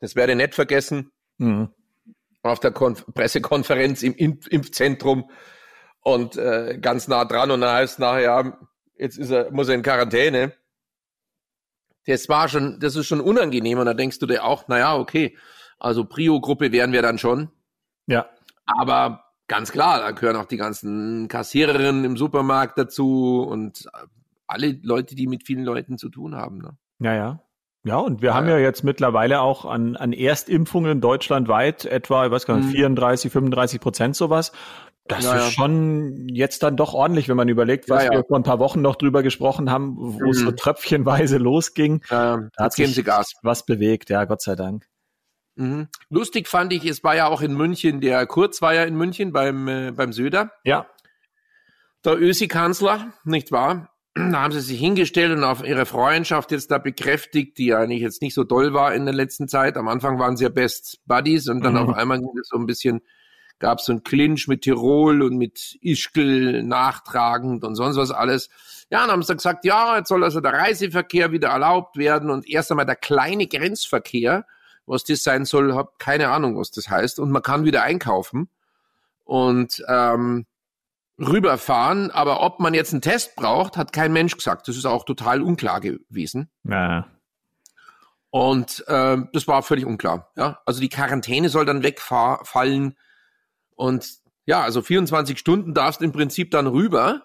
Das 0.00 0.16
werde 0.16 0.36
nicht 0.36 0.54
vergessen. 0.54 1.12
Mhm. 1.38 1.70
Auf 2.42 2.60
der 2.60 2.72
Konf 2.72 3.06
Pressekonferenz 3.14 4.02
im 4.02 4.14
Impf 4.14 4.46
Impfzentrum 4.48 5.30
und 6.00 6.36
äh, 6.36 6.78
ganz 6.80 7.08
nah 7.08 7.24
dran. 7.24 7.50
Und 7.50 7.62
dann 7.62 7.74
heißt 7.74 7.98
nachher, 7.98 8.20
ja, 8.20 8.58
jetzt 8.98 9.16
ist 9.16 9.30
er, 9.30 9.50
muss 9.50 9.68
er 9.68 9.76
in 9.76 9.82
Quarantäne. 9.82 10.52
Das 12.06 12.28
war 12.28 12.50
schon, 12.50 12.78
das 12.80 12.96
ist 12.96 13.06
schon 13.06 13.22
unangenehm. 13.22 13.78
Und 13.78 13.86
da 13.86 13.94
denkst 13.94 14.18
du 14.18 14.26
dir 14.26 14.44
auch, 14.44 14.68
naja, 14.68 14.96
okay, 14.96 15.38
also 15.78 16.04
Prio-Gruppe 16.04 16.70
wären 16.70 16.92
wir 16.92 17.00
dann 17.00 17.16
schon. 17.18 17.50
Ja. 18.06 18.26
Aber 18.66 19.24
ganz 19.48 19.72
klar, 19.72 20.00
da 20.00 20.10
gehören 20.12 20.36
auch 20.36 20.46
die 20.46 20.56
ganzen 20.56 21.28
Kassiererinnen 21.28 22.04
im 22.04 22.16
Supermarkt 22.16 22.78
dazu 22.78 23.46
und 23.48 23.88
alle 24.46 24.78
Leute, 24.82 25.14
die 25.14 25.26
mit 25.26 25.44
vielen 25.44 25.64
Leuten 25.64 25.98
zu 25.98 26.08
tun 26.08 26.34
haben. 26.34 26.58
Ne? 26.58 26.76
Ja, 27.00 27.14
ja. 27.14 27.40
Ja, 27.86 27.98
und 27.98 28.22
wir 28.22 28.30
ja, 28.30 28.34
haben 28.34 28.48
ja 28.48 28.56
jetzt 28.56 28.82
mittlerweile 28.82 29.40
auch 29.40 29.66
an, 29.66 29.96
an 29.96 30.14
Erstimpfungen 30.14 31.02
deutschlandweit 31.02 31.84
etwa, 31.84 32.24
ich 32.24 32.32
weiß 32.32 32.46
gar 32.46 32.56
nicht, 32.56 32.70
34, 32.70 33.30
35 33.30 33.78
Prozent 33.78 34.16
sowas. 34.16 34.52
Das 35.06 35.24
ja, 35.24 35.36
ist 35.36 35.52
schon 35.52 36.28
jetzt 36.30 36.62
dann 36.62 36.78
doch 36.78 36.94
ordentlich, 36.94 37.28
wenn 37.28 37.36
man 37.36 37.50
überlegt, 37.50 37.90
was 37.90 38.04
ja, 38.04 38.10
wir 38.10 38.24
vor 38.24 38.38
ein 38.38 38.42
paar 38.42 38.58
Wochen 38.58 38.80
noch 38.80 38.96
drüber 38.96 39.22
gesprochen 39.22 39.70
haben, 39.70 39.96
wo 39.98 40.12
mhm. 40.12 40.30
es 40.30 40.38
so 40.38 40.50
tröpfchenweise 40.50 41.36
losging. 41.38 42.00
Ja, 42.08 42.48
da 42.56 42.64
hat 42.64 42.72
sich 42.72 43.06
was 43.42 43.66
bewegt, 43.66 44.08
ja, 44.08 44.24
Gott 44.24 44.40
sei 44.40 44.54
Dank. 44.56 44.88
Mhm. 45.56 45.88
Lustig 46.10 46.48
fand 46.48 46.72
ich, 46.72 46.84
es 46.84 47.04
war 47.04 47.14
ja 47.14 47.26
auch 47.26 47.40
in 47.40 47.54
München, 47.54 48.00
der 48.00 48.26
Kurz 48.26 48.60
war 48.60 48.74
ja 48.74 48.84
in 48.84 48.96
München 48.96 49.32
beim, 49.32 49.68
äh, 49.68 49.92
beim 49.92 50.12
Söder. 50.12 50.52
Ja. 50.64 50.86
Der 52.04 52.20
Ösi-Kanzler, 52.20 53.12
nicht 53.24 53.52
wahr? 53.52 53.90
Da 54.16 54.42
haben 54.42 54.52
sie 54.52 54.60
sich 54.60 54.78
hingestellt 54.78 55.36
und 55.36 55.42
auf 55.42 55.64
ihre 55.64 55.86
Freundschaft 55.86 56.52
jetzt 56.52 56.70
da 56.70 56.78
bekräftigt, 56.78 57.58
die 57.58 57.74
eigentlich 57.74 58.00
jetzt 58.00 58.22
nicht 58.22 58.34
so 58.34 58.44
doll 58.44 58.72
war 58.72 58.94
in 58.94 59.06
der 59.06 59.14
letzten 59.14 59.48
Zeit. 59.48 59.76
Am 59.76 59.88
Anfang 59.88 60.20
waren 60.20 60.36
sie 60.36 60.44
ja 60.44 60.50
Best 60.50 61.00
Buddies 61.06 61.48
und 61.48 61.62
dann 61.64 61.72
mhm. 61.72 61.80
auf 61.80 61.96
einmal 61.96 62.20
ging 62.20 62.38
es 62.40 62.48
so 62.48 62.56
ein 62.56 62.66
bisschen, 62.66 63.00
gab 63.58 63.80
es 63.80 63.86
so 63.86 63.92
ein 63.92 64.04
Clinch 64.04 64.46
mit 64.46 64.62
Tirol 64.62 65.20
und 65.22 65.36
mit 65.36 65.78
Ischgl 65.80 66.62
nachtragend 66.62 67.64
und 67.64 67.74
sonst 67.74 67.96
was 67.96 68.12
alles. 68.12 68.50
Ja, 68.88 69.04
und 69.04 69.10
haben 69.10 69.22
sie 69.24 69.34
gesagt, 69.34 69.64
ja, 69.64 69.96
jetzt 69.96 70.08
soll 70.08 70.22
also 70.22 70.40
der 70.40 70.52
Reiseverkehr 70.52 71.32
wieder 71.32 71.48
erlaubt 71.48 71.96
werden 71.96 72.30
und 72.30 72.48
erst 72.48 72.70
einmal 72.70 72.86
der 72.86 72.96
kleine 72.96 73.48
Grenzverkehr 73.48 74.46
was 74.86 75.04
das 75.04 75.22
sein 75.22 75.44
soll, 75.44 75.74
habe 75.74 75.92
keine 75.98 76.30
Ahnung, 76.30 76.58
was 76.58 76.70
das 76.70 76.88
heißt. 76.88 77.18
Und 77.18 77.30
man 77.30 77.42
kann 77.42 77.64
wieder 77.64 77.82
einkaufen 77.82 78.48
und 79.24 79.82
ähm, 79.88 80.46
rüberfahren, 81.18 82.10
aber 82.10 82.42
ob 82.42 82.60
man 82.60 82.74
jetzt 82.74 82.92
einen 82.92 83.02
Test 83.02 83.36
braucht, 83.36 83.76
hat 83.76 83.92
kein 83.92 84.12
Mensch 84.12 84.36
gesagt. 84.36 84.68
Das 84.68 84.76
ist 84.76 84.84
auch 84.84 85.04
total 85.04 85.42
unklar 85.42 85.80
gewesen. 85.80 86.50
Ja. 86.64 87.06
Und 88.30 88.84
äh, 88.88 89.18
das 89.32 89.46
war 89.46 89.62
völlig 89.62 89.86
unklar. 89.86 90.32
Ja, 90.36 90.60
also 90.66 90.80
die 90.80 90.88
Quarantäne 90.88 91.48
soll 91.48 91.64
dann 91.64 91.84
wegfallen 91.84 92.96
und 93.76 94.24
ja, 94.46 94.62
also 94.62 94.82
24 94.82 95.38
Stunden 95.38 95.72
darfst 95.72 96.02
im 96.02 96.12
Prinzip 96.12 96.50
dann 96.50 96.66
rüber. 96.66 97.22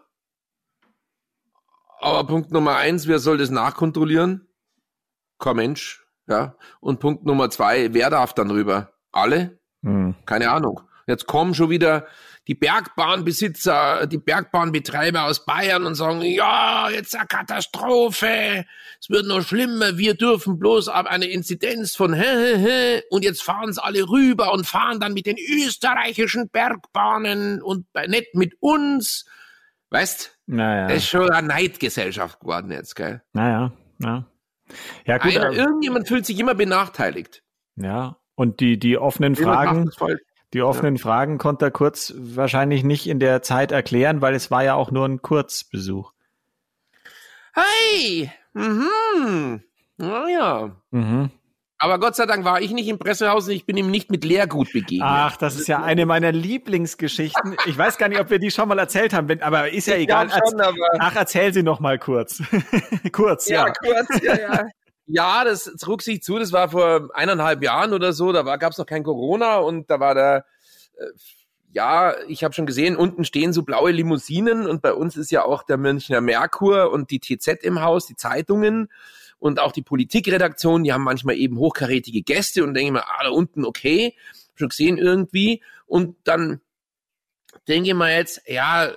Aber 2.00 2.26
Punkt 2.26 2.52
Nummer 2.52 2.78
eins, 2.78 3.08
wer 3.08 3.20
soll 3.20 3.38
das 3.38 3.50
nachkontrollieren? 3.50 4.48
Kein 5.38 5.56
Mensch. 5.58 6.06
Ja. 6.30 6.56
Und 6.80 7.00
Punkt 7.00 7.26
Nummer 7.26 7.50
zwei, 7.50 7.94
wer 7.94 8.10
darf 8.10 8.34
dann 8.34 8.52
rüber? 8.52 8.94
Alle? 9.12 9.60
Hm. 9.84 10.16
Keine 10.26 10.52
Ahnung. 10.52 10.82
Jetzt 11.08 11.26
kommen 11.26 11.56
schon 11.56 11.72
wieder 11.72 12.06
die 12.48 12.56
Bergbahnbesitzer, 12.56 14.08
die 14.08 14.18
Bergbahnbetreiber 14.18 15.24
aus 15.24 15.46
Bayern 15.46 15.86
und 15.86 15.96
sagen, 15.96 16.22
ja, 16.22 16.90
jetzt 16.90 17.16
eine 17.16 17.28
Katastrophe, 17.28 18.66
es 19.00 19.10
wird 19.10 19.28
noch 19.28 19.42
schlimmer, 19.42 19.98
wir 19.98 20.16
dürfen 20.16 20.58
bloß 20.58 20.88
ab 20.90 21.06
eine 21.06 21.26
Inzidenz 21.26 21.96
von 21.96 22.14
hä, 22.14 22.24
hä, 22.24 22.58
hä, 22.58 23.02
und 23.10 23.24
jetzt 23.24 23.44
fahren 23.44 23.72
sie 23.72 23.84
alle 23.84 24.08
rüber 24.10 24.52
und 24.52 24.66
fahren 24.66 25.00
dann 25.00 25.14
mit 25.14 25.26
den 25.26 25.38
österreichischen 25.38 26.50
Bergbahnen 26.50 27.62
und 27.62 27.86
nicht 28.08 28.34
mit 28.34 28.54
uns. 28.60 29.26
Weißt? 29.92 30.38
Naja. 30.48 30.88
Das 30.88 30.98
ist 30.98 31.10
schon 31.10 31.30
eine 31.30 31.48
Neidgesellschaft 31.48 32.40
geworden 32.40 32.72
jetzt, 32.72 32.96
gell? 32.96 33.22
Naja, 33.34 33.72
ja. 34.00 34.26
Ja, 35.06 35.18
gut. 35.18 35.36
Einer, 35.36 35.52
irgendjemand 35.52 36.08
fühlt 36.08 36.26
sich 36.26 36.40
immer 36.40 36.56
benachteiligt. 36.56 37.44
Ja, 37.76 38.18
und 38.36 38.60
die, 38.60 38.78
die 38.78 38.98
offenen 38.98 39.36
Fragen, 39.36 39.92
die 40.54 40.62
offenen 40.62 40.96
ja. 40.96 41.02
Fragen 41.02 41.38
konnte 41.38 41.66
er 41.66 41.72
kurz 41.72 42.14
wahrscheinlich 42.18 42.84
nicht 42.84 43.08
in 43.08 43.20
der 43.20 43.42
Zeit 43.42 43.72
erklären, 43.72 44.22
weil 44.22 44.34
es 44.34 44.50
war 44.50 44.64
ja 44.64 44.76
auch 44.76 44.92
nur 44.92 45.06
ein 45.06 45.22
Kurzbesuch. 45.22 46.14
Hey! 47.54 48.32
Mhm. 48.54 49.64
Naja. 49.98 50.76
Mhm. 50.92 51.32
Aber 51.82 51.98
Gott 51.98 52.18
sei 52.18 52.26
Dank 52.26 52.44
war 52.44 52.62
ich 52.62 52.72
nicht 52.72 52.90
im 52.90 53.00
Pressehaus 53.00 53.48
und 53.48 53.54
ich 53.54 53.66
bin 53.66 53.78
ihm 53.78 53.90
nicht 53.90 54.12
mit 54.12 54.26
Leergut 54.26 54.74
begegnet. 54.74 55.08
Ach, 55.10 55.38
das 55.38 55.56
ist 55.56 55.70
ja 55.70 55.82
eine 55.82 56.06
meiner 56.06 56.34
Lieblingsgeschichten. 56.34 57.56
Ich 57.68 57.78
weiß 57.78 57.98
gar 57.98 58.10
nicht, 58.10 58.20
ob 58.20 58.30
wir 58.30 58.38
die 58.38 58.52
schon 58.52 58.68
mal 58.68 58.78
erzählt 58.78 59.14
haben, 59.14 59.42
aber 59.42 59.72
ist 59.72 59.88
ja 59.88 59.96
ich 59.96 60.04
egal. 60.04 60.30
Schon, 60.30 60.60
aber 60.60 60.76
Ach, 61.00 61.16
erzähl 61.16 61.54
sie 61.54 61.64
noch 61.64 61.80
mal 61.80 61.98
kurz. 61.98 62.44
kurz, 63.14 63.48
ja. 63.48 63.68
Ja, 63.68 63.74
kurz, 63.74 64.22
ja, 64.22 64.40
ja. 64.40 64.66
Ja, 65.12 65.44
das 65.44 65.64
trug 65.80 66.04
sich 66.04 66.22
zu. 66.22 66.38
Das 66.38 66.52
war 66.52 66.70
vor 66.70 67.10
eineinhalb 67.16 67.64
Jahren 67.64 67.94
oder 67.94 68.14
so. 68.14 68.32
Da 68.32 68.44
gab 68.58 68.74
es 68.74 68.78
noch 68.78 68.86
kein 68.86 69.04
Corona 69.04 69.56
und 69.56 69.90
da 69.90 70.00
war 70.00 70.14
der, 70.14 70.46
äh, 71.00 71.06
ja, 71.72 72.14
ich 72.28 72.44
habe 72.44 72.54
schon 72.54 72.68
gesehen, 72.68 72.96
unten 72.96 73.26
stehen 73.26 73.52
so 73.52 73.64
blaue 73.64 73.90
Limousinen 73.90 74.68
und 74.68 74.84
bei 74.84 74.94
uns 74.94 75.18
ist 75.18 75.32
ja 75.32 75.44
auch 75.46 75.64
der 75.64 75.78
Münchner 75.78 76.22
Merkur 76.22 76.92
und 76.92 77.10
die 77.10 77.20
TZ 77.20 77.64
im 77.64 77.82
Haus, 77.82 78.06
die 78.06 78.18
Zeitungen 78.18 78.90
und 79.40 79.60
auch 79.60 79.72
die 79.72 79.82
Politikredaktion, 79.82 80.84
die 80.84 80.94
haben 80.94 81.04
manchmal 81.04 81.36
eben 81.36 81.58
hochkarätige 81.58 82.22
Gäste 82.22 82.64
und 82.64 82.74
denke 82.74 82.88
ich 82.88 82.94
mir, 82.94 83.08
ah, 83.08 83.24
da 83.24 83.30
unten 83.30 83.66
okay, 83.66 84.16
schon 84.56 84.70
gesehen 84.70 84.98
irgendwie. 84.98 85.64
Und 85.86 86.18
dann 86.26 86.62
denke 87.68 87.90
ich 87.90 87.96
mir 87.96 88.16
jetzt, 88.16 88.42
ja, 88.46 88.92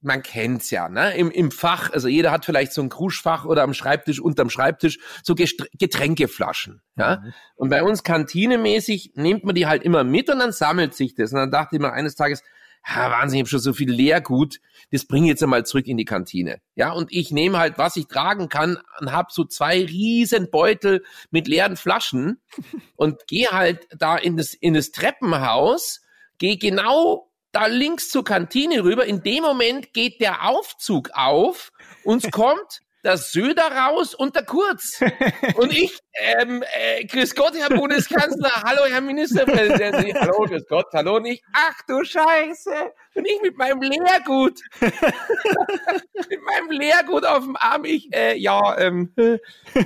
man 0.00 0.22
kennt's 0.22 0.70
ja, 0.70 0.88
ne? 0.88 1.16
Im, 1.16 1.30
Im 1.30 1.50
Fach, 1.50 1.92
also 1.92 2.08
jeder 2.08 2.30
hat 2.30 2.44
vielleicht 2.44 2.72
so 2.72 2.80
ein 2.80 2.88
Kruschfach 2.88 3.44
oder 3.44 3.62
am 3.62 3.74
Schreibtisch, 3.74 4.20
unterm 4.20 4.48
Schreibtisch, 4.48 4.98
so 5.22 5.34
Getränkeflaschen, 5.34 6.80
ja? 6.96 7.16
Mhm. 7.16 7.34
Und 7.56 7.68
bei 7.70 7.82
uns 7.82 8.02
kantinemäßig 8.02 9.12
nimmt 9.16 9.44
man 9.44 9.54
die 9.54 9.66
halt 9.66 9.82
immer 9.82 10.04
mit 10.04 10.30
und 10.30 10.38
dann 10.38 10.52
sammelt 10.52 10.94
sich 10.94 11.14
das. 11.14 11.32
Und 11.32 11.38
dann 11.38 11.50
dachte 11.50 11.76
ich 11.76 11.82
mir 11.82 11.92
eines 11.92 12.14
Tages, 12.14 12.42
ja, 12.86 13.10
Wahnsinn, 13.10 13.38
ich 13.38 13.42
habe 13.42 13.48
schon 13.48 13.60
so 13.60 13.72
viel 13.72 13.90
Leergut, 13.90 14.60
das 14.90 15.06
bringe 15.06 15.26
ich 15.26 15.30
jetzt 15.30 15.42
einmal 15.42 15.64
zurück 15.64 15.86
in 15.86 15.96
die 15.96 16.04
Kantine. 16.04 16.60
Ja, 16.74 16.92
und 16.92 17.10
ich 17.12 17.30
nehme 17.30 17.58
halt, 17.58 17.78
was 17.78 17.96
ich 17.96 18.08
tragen 18.08 18.48
kann 18.48 18.78
und 19.00 19.12
habe 19.12 19.28
so 19.32 19.44
zwei 19.44 19.84
riesen 19.84 20.50
Beutel 20.50 21.02
mit 21.30 21.48
leeren 21.48 21.76
Flaschen 21.76 22.40
und 22.96 23.26
gehe 23.26 23.48
halt 23.48 23.86
da 23.96 24.16
in 24.16 24.36
das, 24.36 24.54
in 24.54 24.74
das 24.74 24.90
Treppenhaus, 24.92 26.02
gehe 26.38 26.58
genau 26.58 27.30
da 27.52 27.66
links 27.66 28.10
zur 28.10 28.24
Kantine 28.24 28.84
rüber. 28.84 29.06
In 29.06 29.22
dem 29.22 29.42
Moment 29.42 29.94
geht 29.94 30.20
der 30.20 30.48
Aufzug 30.48 31.10
auf, 31.14 31.72
uns 32.02 32.28
kommt 32.30 32.83
der 33.04 33.18
Söder 33.18 33.70
raus 33.70 34.14
und 34.14 34.34
der 34.34 34.44
Kurz. 34.44 35.00
Und 35.56 35.72
ich, 35.72 35.98
ähm, 36.14 36.62
äh, 36.62 37.04
grüß 37.04 37.34
Gott, 37.34 37.52
Herr 37.56 37.68
Bundeskanzler, 37.68 38.50
hallo, 38.64 38.82
Herr 38.88 39.00
Ministerpräsident, 39.00 40.14
hallo, 40.20 40.44
grüß 40.46 40.66
Gott, 40.68 40.86
hallo, 40.92 41.20
nicht, 41.20 41.44
ach 41.52 41.80
du 41.86 42.02
Scheiße, 42.02 42.70
und 43.14 43.26
ich 43.26 43.40
mit 43.42 43.56
meinem 43.56 43.82
Lehrgut, 43.82 44.60
mit 44.80 46.40
meinem 46.42 46.70
Leergut 46.70 47.24
auf 47.26 47.44
dem 47.44 47.56
Arm. 47.56 47.84
Ich, 47.84 48.12
äh, 48.14 48.36
ja, 48.36 48.78
ähm, 48.78 49.12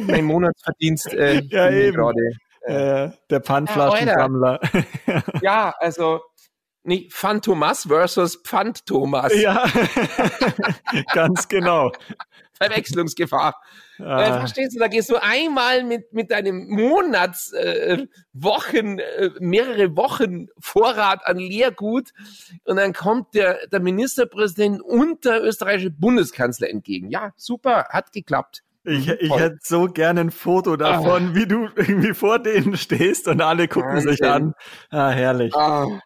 mein 0.07 0.24
Monatsverdienst. 0.24 1.12
Äh, 1.12 1.42
ja, 1.42 1.70
eben. 1.70 1.96
Grade, 1.96 2.33
äh, 2.62 3.11
der 3.31 3.40
Pfandflaschensammler. 3.40 4.61
Ja, 5.07 5.22
ja, 5.42 5.74
also 5.78 6.20
nicht 6.88 7.12
Phantomas 7.12 7.85
versus 7.87 8.37
Pfand 8.37 8.85
Thomas. 8.87 9.33
Ja, 9.35 9.64
ganz 11.14 11.46
genau. 11.46 11.92
Verwechslungsgefahr. 12.55 13.55
Ah. 14.01 14.22
Äh, 14.22 14.38
verstehst 14.40 14.74
du, 14.74 14.81
da 14.81 14.88
gehst 14.88 15.11
du 15.11 15.16
einmal 15.16 15.85
mit, 15.85 16.12
mit 16.12 16.31
deinem 16.31 16.68
Monats, 16.68 17.53
äh, 17.53 18.07
Wochen, 18.33 18.98
äh, 18.98 19.31
mehrere 19.40 19.96
Wochen 19.96 20.48
Vorrat 20.59 21.24
an 21.24 21.38
Leergut 21.38 22.11
und 22.64 22.77
dann 22.77 22.92
kommt 22.92 23.35
der, 23.35 23.66
der 23.68 23.81
Ministerpräsident 23.81 24.83
und 24.83 25.24
der 25.24 25.42
österreichische 25.42 25.90
Bundeskanzler 25.90 26.68
entgegen. 26.70 27.11
Ja, 27.11 27.33
super, 27.37 27.87
hat 27.90 28.12
geklappt. 28.12 28.62
Ich, 28.85 29.09
ich 29.09 29.35
hätte 29.35 29.59
so 29.62 29.87
gerne 29.87 30.20
ein 30.20 30.31
Foto 30.31 30.77
davon, 30.77 31.31
ah. 31.31 31.35
wie 31.35 31.46
du 31.46 31.68
irgendwie 31.77 32.14
vor 32.14 32.38
denen 32.38 32.77
stehst 32.77 33.29
und 33.29 33.42
alle 33.42 33.68
gucken 33.68 33.96
Wahnsinn. 33.96 34.11
sich 34.11 34.24
an. 34.24 34.55
Ah, 34.90 35.11
herrlich. 35.11 35.55
Ah. 35.55 36.01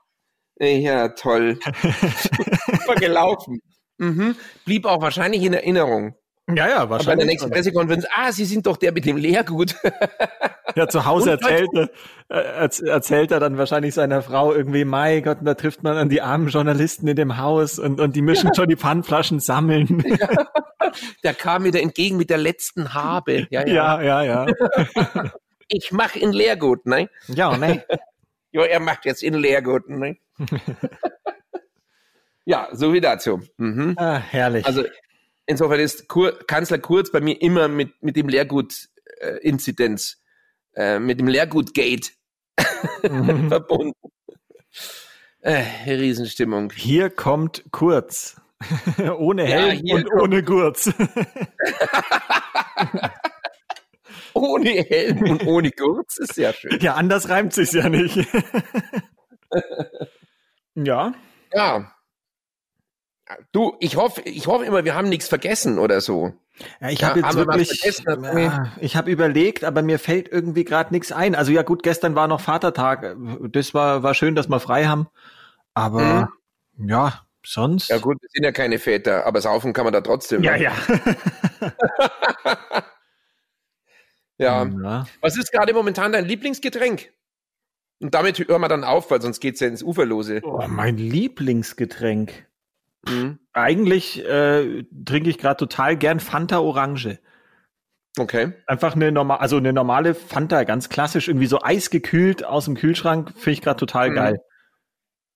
Ja, 0.58 1.08
toll. 1.08 1.58
Super 1.82 2.94
gelaufen. 2.96 3.60
Mhm. 3.98 4.36
Blieb 4.64 4.86
auch 4.86 5.00
wahrscheinlich 5.00 5.42
in 5.42 5.52
Erinnerung. 5.52 6.14
Ja, 6.48 6.68
ja, 6.68 6.90
wahrscheinlich. 6.90 7.06
bei 7.06 7.16
der 7.16 7.26
nächsten 7.26 7.50
Pressekonferenz, 7.50 8.04
ah, 8.14 8.32
Sie 8.32 8.44
sind 8.44 8.66
doch 8.66 8.76
der 8.76 8.92
mit 8.92 9.04
dem 9.06 9.16
Lehrgut. 9.16 9.76
ja, 10.76 10.88
zu 10.88 11.04
Hause 11.04 11.30
erzählte, 11.30 11.90
äh, 12.28 12.68
erzählt 12.88 13.30
er 13.30 13.38
dann 13.38 13.58
wahrscheinlich 13.58 13.94
seiner 13.94 14.22
Frau 14.22 14.52
irgendwie, 14.52 14.84
mein 14.84 15.22
Gott, 15.22 15.38
da 15.42 15.54
trifft 15.54 15.84
man 15.84 15.96
an 15.96 16.08
die 16.08 16.20
armen 16.20 16.48
Journalisten 16.48 17.06
in 17.06 17.16
dem 17.16 17.38
Haus 17.38 17.78
und, 17.78 18.00
und 18.00 18.16
die 18.16 18.22
müssen 18.22 18.48
ja. 18.48 18.54
schon 18.54 18.68
die 18.68 18.76
Pfandflaschen 18.76 19.40
sammeln. 19.40 20.04
Ja. 20.18 20.98
Der 21.22 21.32
kam 21.32 21.64
wieder 21.64 21.80
entgegen 21.80 22.16
mit 22.16 22.28
der 22.28 22.38
letzten 22.38 22.92
Habe. 22.92 23.46
Ja, 23.50 23.66
ja, 23.66 24.02
ja. 24.02 24.22
ja, 24.22 24.46
ja. 24.46 24.46
ich 25.68 25.92
mache 25.92 26.18
in 26.18 26.32
Lehrgut, 26.32 26.84
ne? 26.86 27.08
Ja, 27.28 27.56
ne? 27.56 27.84
Ja, 28.52 28.64
er 28.64 28.80
macht 28.80 29.04
jetzt 29.04 29.22
in 29.22 29.34
Lehrgut, 29.34 29.88
ne? 29.88 30.16
ja, 32.44 32.68
so 32.72 32.92
wie 32.92 33.00
dazu. 33.00 33.40
Mhm. 33.56 33.94
Ah, 33.96 34.18
herrlich. 34.18 34.66
Also 34.66 34.84
insofern 35.46 35.80
ist 35.80 36.08
Kur 36.08 36.38
Kanzler 36.46 36.78
Kurz 36.78 37.10
bei 37.10 37.20
mir 37.20 37.40
immer 37.40 37.68
mit, 37.68 38.02
mit 38.02 38.16
dem 38.16 38.28
Lehrgut-Inzidenz, 38.28 40.18
äh, 40.74 40.96
äh, 40.96 40.98
mit 40.98 41.18
dem 41.18 41.28
Lehrgut-Gate 41.28 42.12
mhm. 43.02 43.48
verbunden. 43.48 43.98
Äh, 45.40 45.64
Riesenstimmung. 45.86 46.72
Hier 46.74 47.10
kommt 47.10 47.64
Kurz. 47.72 48.36
ohne 49.18 49.44
Helm 49.44 49.80
ja, 49.84 49.96
und 49.96 50.10
kommt. 50.10 50.22
ohne 50.22 50.42
Gurz. 50.42 50.92
Ohne 54.34 54.70
Helm 54.70 55.22
und 55.22 55.46
ohne 55.46 55.70
Gurz 55.70 56.18
ist 56.18 56.34
sehr 56.34 56.52
schön. 56.52 56.78
Ja, 56.80 56.94
anders 56.94 57.28
reimt 57.28 57.52
sich 57.52 57.72
ja 57.72 57.88
nicht. 57.88 58.16
ja. 60.74 61.12
Ja. 61.52 61.92
Du, 63.52 63.76
ich 63.80 63.96
hoffe, 63.96 64.20
ich 64.22 64.46
hoffe 64.46 64.64
immer, 64.64 64.84
wir 64.84 64.94
haben 64.94 65.08
nichts 65.08 65.28
vergessen 65.28 65.78
oder 65.78 66.00
so. 66.00 66.34
Ja, 66.80 66.90
ich 66.90 67.02
habe 67.02 67.20
ja, 67.20 67.26
jetzt 67.26 67.36
wirklich, 67.36 67.82
ja, 67.84 68.72
ich 68.80 68.96
habe 68.96 69.10
überlegt, 69.10 69.64
aber 69.64 69.82
mir 69.82 69.98
fällt 69.98 70.28
irgendwie 70.30 70.64
gerade 70.64 70.92
nichts 70.92 71.12
ein. 71.12 71.34
Also 71.34 71.50
ja 71.50 71.62
gut, 71.62 71.82
gestern 71.82 72.14
war 72.14 72.28
noch 72.28 72.40
Vatertag. 72.40 73.16
Das 73.50 73.72
war 73.72 74.02
war 74.02 74.14
schön, 74.14 74.34
dass 74.34 74.48
wir 74.48 74.60
frei 74.60 74.84
haben. 74.86 75.08
Aber 75.74 76.30
mhm. 76.76 76.88
ja, 76.88 77.22
sonst. 77.44 77.88
Ja 77.88 77.98
gut, 77.98 78.20
wir 78.20 78.28
sind 78.32 78.44
ja 78.44 78.52
keine 78.52 78.78
Väter, 78.78 79.26
aber 79.26 79.40
saufen 79.40 79.72
kann 79.72 79.84
man 79.84 79.94
da 79.94 80.02
trotzdem. 80.02 80.42
Ja, 80.42 80.56
ja. 80.56 80.72
ja. 84.42 84.64
ja. 84.64 85.06
Was 85.20 85.36
ist 85.36 85.52
gerade 85.52 85.72
momentan 85.72 86.12
dein 86.12 86.24
Lieblingsgetränk? 86.24 87.12
Und 88.00 88.14
damit 88.14 88.38
hören 88.38 88.60
wir 88.60 88.68
dann 88.68 88.84
auf, 88.84 89.10
weil 89.10 89.22
sonst 89.22 89.40
geht's 89.40 89.60
ja 89.60 89.68
ins 89.68 89.82
Uferlose. 89.82 90.40
Oh, 90.42 90.64
mein 90.68 90.96
Lieblingsgetränk. 90.96 92.46
Mhm. 93.08 93.38
Eigentlich 93.52 94.24
äh, 94.24 94.84
trinke 95.04 95.30
ich 95.30 95.38
gerade 95.38 95.56
total 95.56 95.96
gern 95.96 96.18
Fanta 96.18 96.58
Orange. 96.58 97.18
Okay. 98.18 98.52
Einfach 98.66 98.94
eine 98.94 99.10
normale, 99.10 99.40
also 99.40 99.56
eine 99.56 99.72
normale 99.72 100.14
Fanta, 100.14 100.64
ganz 100.64 100.88
klassisch, 100.88 101.28
irgendwie 101.28 101.46
so 101.46 101.62
eisgekühlt 101.62 102.44
aus 102.44 102.66
dem 102.66 102.74
Kühlschrank, 102.74 103.30
finde 103.30 103.50
ich 103.52 103.62
gerade 103.62 103.78
total 103.78 104.10
mhm. 104.10 104.14
geil. 104.14 104.40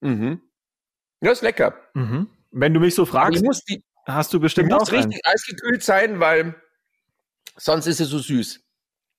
Mhm. 0.01 0.41
Ja, 1.21 1.33
ist 1.33 1.43
lecker. 1.43 1.75
Mhm. 1.95 2.29
Wenn 2.51 2.75
du 2.75 2.81
mich 2.81 2.95
so 2.95 3.07
fragst, 3.07 3.45
die, 3.69 3.83
hast 4.05 4.33
du 4.33 4.41
bestimmt 4.41 4.71
die 4.71 4.75
muss 4.75 4.89
auch 4.89 4.93
richtig 4.93 5.21
eisgekühlt 5.25 5.83
sein, 5.83 6.21
weil 6.21 6.55
sonst 7.57 7.87
ist 7.87 8.01
es 8.01 8.09
so 8.09 8.19
süß. 8.19 8.66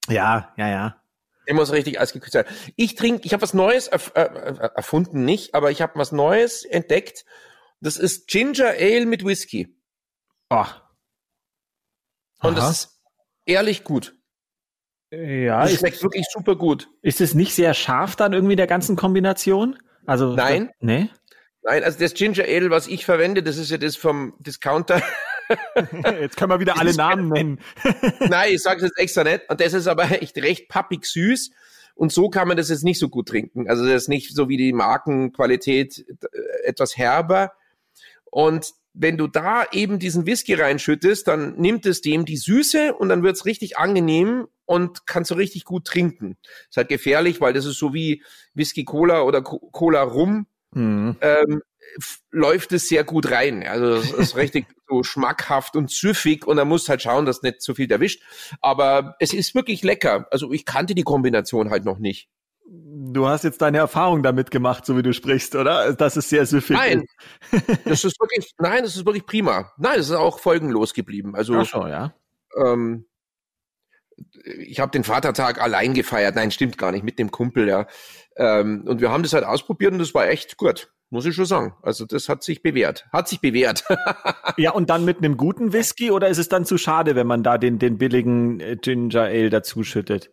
Ja, 0.07 0.53
ja, 0.57 0.69
ja. 0.69 1.01
Der 1.47 1.55
muss 1.55 1.71
richtig 1.71 1.99
eisgekühlt 1.99 2.33
sein. 2.33 2.45
Ich 2.75 2.95
trinke, 2.95 3.25
ich 3.25 3.33
habe 3.33 3.41
was 3.41 3.53
Neues 3.53 3.87
erf 3.87 4.11
äh, 4.15 4.23
äh, 4.23 4.69
erfunden, 4.75 5.23
nicht, 5.23 5.55
aber 5.55 5.71
ich 5.71 5.81
habe 5.81 5.93
was 5.95 6.11
Neues 6.11 6.65
entdeckt 6.65 7.25
das 7.81 7.97
ist 7.97 8.27
Ginger 8.27 8.69
Ale 8.69 9.05
mit 9.05 9.23
Whisky. 9.23 9.75
Oh. 10.49 10.65
Und 12.41 12.57
das 12.57 12.69
ist 12.69 13.01
ehrlich 13.45 13.83
gut. 13.83 14.15
Ja, 15.11 15.61
das 15.61 15.75
schmeckt 15.75 16.03
wirklich 16.03 16.25
super 16.31 16.55
gut. 16.55 16.89
Ist 17.01 17.21
es 17.21 17.33
nicht 17.33 17.53
sehr 17.53 17.73
scharf 17.73 18.15
dann 18.15 18.33
irgendwie 18.33 18.55
der 18.55 18.67
ganzen 18.67 18.95
Kombination? 18.95 19.79
Also 20.05 20.35
nein, 20.35 20.71
nee. 20.79 21.09
Nein, 21.63 21.83
also 21.83 21.99
das 21.99 22.13
Ginger 22.13 22.43
Ale, 22.43 22.69
was 22.69 22.87
ich 22.87 23.05
verwende, 23.05 23.43
das 23.43 23.57
ist 23.57 23.71
ja 23.71 23.77
das 23.77 23.95
vom 23.95 24.35
Discounter. 24.39 25.01
jetzt 26.19 26.37
können 26.37 26.51
wir 26.51 26.59
wieder 26.59 26.79
alle 26.79 26.95
Namen 26.95 27.29
nennen. 27.29 27.59
nein, 28.19 28.53
ich 28.53 28.61
sage 28.61 28.77
es 28.77 28.83
jetzt 28.83 28.99
extra 28.99 29.23
nicht. 29.23 29.49
Und 29.49 29.59
das 29.61 29.73
ist 29.73 29.87
aber 29.87 30.21
echt 30.21 30.37
recht 30.37 30.69
pappig 30.69 31.05
süß. 31.05 31.51
Und 31.95 32.11
so 32.11 32.29
kann 32.29 32.47
man 32.47 32.57
das 32.57 32.69
jetzt 32.69 32.83
nicht 32.83 32.99
so 32.99 33.09
gut 33.09 33.27
trinken. 33.27 33.67
Also 33.69 33.85
das 33.85 34.03
ist 34.03 34.09
nicht 34.09 34.35
so 34.35 34.49
wie 34.49 34.57
die 34.57 34.73
Markenqualität 34.73 36.05
äh, 36.07 36.67
etwas 36.67 36.97
herber, 36.97 37.53
und 38.31 38.73
wenn 38.93 39.17
du 39.17 39.27
da 39.27 39.65
eben 39.71 39.99
diesen 39.99 40.25
Whisky 40.25 40.55
reinschüttest, 40.55 41.27
dann 41.27 41.55
nimmt 41.55 41.85
es 41.85 42.01
dem 42.01 42.25
die 42.25 42.37
Süße 42.37 42.93
und 42.93 43.09
dann 43.09 43.23
wird's 43.23 43.45
richtig 43.45 43.77
angenehm 43.77 44.47
und 44.65 45.05
kannst 45.05 45.31
du 45.31 45.35
richtig 45.35 45.65
gut 45.65 45.85
trinken. 45.85 46.37
Ist 46.69 46.77
halt 46.77 46.89
gefährlich, 46.89 47.39
weil 47.39 47.53
das 47.53 47.65
ist 47.65 47.77
so 47.77 47.93
wie 47.93 48.23
Whisky 48.53 48.83
Cola 48.85 49.21
oder 49.21 49.41
Cola 49.41 50.01
Rum. 50.01 50.47
Mhm. 50.71 51.15
Ähm, 51.21 51.61
läuft 52.31 52.71
es 52.71 52.87
sehr 52.87 53.03
gut 53.03 53.31
rein. 53.31 53.65
Also 53.65 53.95
es 53.95 54.11
ist 54.11 54.35
richtig 54.35 54.65
so 54.87 55.03
schmackhaft 55.03 55.75
und 55.75 55.91
süffig 55.91 56.45
und 56.45 56.57
da 56.57 56.65
musst 56.65 56.89
halt 56.89 57.01
schauen, 57.01 57.25
dass 57.25 57.41
nicht 57.41 57.61
zu 57.61 57.75
viel 57.75 57.91
erwischt. 57.91 58.21
Aber 58.61 59.15
es 59.19 59.33
ist 59.33 59.55
wirklich 59.55 59.83
lecker. 59.83 60.27
Also 60.31 60.51
ich 60.51 60.65
kannte 60.65 60.95
die 60.95 61.03
Kombination 61.03 61.69
halt 61.69 61.85
noch 61.85 61.99
nicht. 61.99 62.29
Du 62.69 63.27
hast 63.27 63.45
jetzt 63.45 63.61
deine 63.61 63.77
Erfahrung 63.77 64.23
damit 64.23 64.51
gemacht, 64.51 64.85
so 64.85 64.97
wie 64.97 65.01
du 65.01 65.13
sprichst, 65.13 65.55
oder? 65.55 65.93
Das 65.93 66.17
ist 66.17 66.29
sehr 66.29 66.45
süffig. 66.45 66.75
Nein, 66.75 67.05
das 67.85 68.03
ist 68.03 68.19
wirklich, 68.19 68.51
nein, 68.59 68.83
das 68.83 68.95
ist 68.97 69.05
wirklich 69.05 69.25
prima. 69.25 69.71
Nein, 69.77 69.99
es 69.99 70.09
ist 70.09 70.15
auch 70.15 70.39
folgenlos 70.39 70.93
geblieben. 70.93 71.33
Also, 71.33 71.55
Ach 71.55 71.65
so, 71.65 71.87
ja. 71.87 72.13
Ähm, 72.57 73.05
ich 74.43 74.79
habe 74.79 74.91
den 74.91 75.05
Vatertag 75.05 75.61
allein 75.61 75.93
gefeiert. 75.93 76.35
Nein, 76.35 76.51
stimmt 76.51 76.77
gar 76.77 76.91
nicht, 76.91 77.03
mit 77.03 77.19
dem 77.19 77.31
Kumpel, 77.31 77.69
ja. 77.69 77.87
Ähm, 78.35 78.83
und 78.85 78.99
wir 78.99 79.11
haben 79.11 79.23
das 79.23 79.33
halt 79.33 79.45
ausprobiert 79.45 79.93
und 79.93 79.99
das 79.99 80.13
war 80.13 80.27
echt 80.27 80.57
gut, 80.57 80.91
muss 81.09 81.25
ich 81.25 81.35
schon 81.35 81.45
sagen. 81.45 81.73
Also 81.81 82.05
das 82.05 82.29
hat 82.29 82.43
sich 82.43 82.61
bewährt. 82.61 83.07
Hat 83.11 83.27
sich 83.27 83.39
bewährt. 83.39 83.83
ja, 84.57 84.71
und 84.71 84.89
dann 84.89 85.05
mit 85.05 85.19
einem 85.19 85.37
guten 85.37 85.73
Whisky 85.73 86.11
oder 86.11 86.27
ist 86.27 86.37
es 86.37 86.49
dann 86.49 86.65
zu 86.65 86.77
schade, 86.77 87.15
wenn 87.15 87.27
man 87.27 87.43
da 87.43 87.57
den, 87.57 87.79
den 87.79 87.97
billigen 87.97 88.59
äh, 88.59 88.75
Ginger 88.75 89.23
Ale 89.23 89.49
dazuschüttet? 89.49 90.29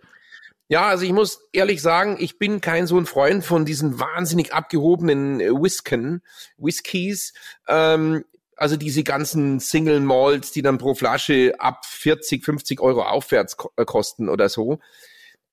Ja, 0.69 0.87
also 0.87 1.05
ich 1.05 1.13
muss 1.13 1.49
ehrlich 1.53 1.83
sagen, 1.83 2.17
ich 2.19 2.39
bin 2.39 2.61
kein 2.61 2.87
so 2.87 2.99
ein 2.99 3.07
Freund 3.07 3.45
von 3.45 3.65
diesen 3.65 4.01
wahnsinnig 4.01 4.53
abgehobenen 4.55 5.41
äh, 5.41 5.51
Whisken, 5.51 6.23
Whiskys. 6.57 7.35
Ähm, 7.69 8.25
also 8.57 8.77
diese 8.77 9.05
ganzen 9.05 9.61
Single 9.61 10.01
Malts, 10.01 10.53
die 10.53 10.63
dann 10.63 10.79
pro 10.79 10.95
Flasche 10.95 11.55
ab 11.59 11.85
40, 11.85 12.45
50 12.45 12.81
Euro 12.81 13.03
aufwärts 13.03 13.57
äh, 13.77 13.85
kosten 13.85 14.29
oder 14.29 14.49
so. 14.49 14.79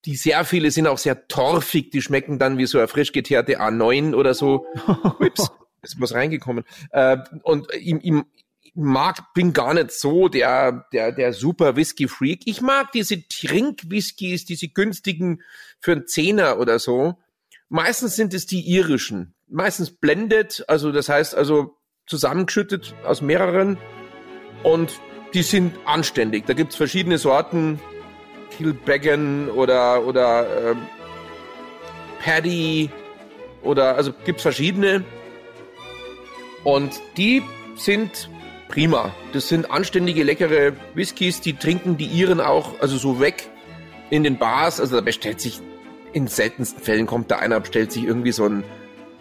Die 0.06 0.16
sehr 0.16 0.46
viele 0.46 0.72
sind 0.72 0.88
auch 0.88 0.98
sehr 0.98 1.28
torfig, 1.28 1.92
die 1.92 2.02
schmecken 2.02 2.40
dann 2.40 2.58
wie 2.58 2.66
so 2.66 2.80
eine 2.80 2.88
frisch 2.88 3.12
geteerte 3.12 3.60
A9 3.60 4.16
oder 4.16 4.34
so. 4.34 4.66
Ups, 5.20 5.52
ist 5.82 6.00
was 6.00 6.14
reingekommen. 6.14 6.64
Äh, 6.92 7.18
und 7.44 7.72
im, 7.74 8.00
im, 8.00 8.26
mag, 8.74 9.34
bin 9.34 9.54
gar 9.54 9.74
nicht 9.74 9.92
so 9.92 10.28
der, 10.28 10.88
der, 10.94 11.12
der 11.12 11.34
super 11.34 11.76
Whisky-Freak. 11.76 12.42
Ich 12.46 12.62
mag 12.62 12.92
diese 12.92 13.28
Trink-Whiskys, 13.28 14.46
diese 14.46 14.70
günstigen 14.70 15.42
für 15.80 15.94
einen 15.94 16.08
Zehner 16.08 16.60
oder 16.60 16.80
so. 16.80 17.18
Meistens 17.70 18.16
sind 18.16 18.34
es 18.34 18.46
die 18.46 18.62
irischen. 18.62 19.34
Meistens 19.48 19.92
blended, 19.92 20.64
also 20.68 20.92
das 20.92 21.10
heißt 21.10 21.36
also 21.36 21.78
zusammengeschüttet 22.06 22.96
aus 23.04 23.22
mehreren. 23.22 23.78
Und 24.64 25.00
die 25.34 25.44
sind 25.44 25.74
anständig. 25.86 26.46
Da 26.46 26.54
gibt's 26.54 26.76
verschiedene 26.76 27.18
Sorten. 27.18 27.80
Kilbeggan 28.62 29.50
oder, 29.50 30.06
oder 30.06 30.72
ähm, 30.72 30.78
Paddy 32.24 32.90
oder 33.64 33.96
also 33.96 34.14
gibt's 34.26 34.44
verschiedene. 34.44 35.04
Und 36.64 37.02
die 37.18 37.42
sind 37.76 38.30
prima. 38.68 39.14
Das 39.34 39.50
sind 39.50 39.72
anständige, 39.72 40.24
leckere 40.24 40.74
Whiskys, 40.94 41.42
die 41.42 41.54
trinken 41.54 41.98
die 41.98 42.06
Iren 42.06 42.40
auch, 42.40 42.80
also 42.80 42.98
so 42.98 43.20
weg 43.20 43.50
in 44.10 44.24
den 44.24 44.38
Bars. 44.38 44.80
Also 44.80 44.96
da 44.96 45.02
bestellt 45.02 45.42
sich, 45.42 45.60
in 46.14 46.28
seltensten 46.28 46.84
Fällen 46.84 47.08
kommt 47.08 47.32
da 47.32 47.38
einer, 47.38 47.60
bestellt 47.60 47.92
sich 47.92 48.04
irgendwie 48.04 48.32
so 48.32 48.46
ein, 48.46 48.64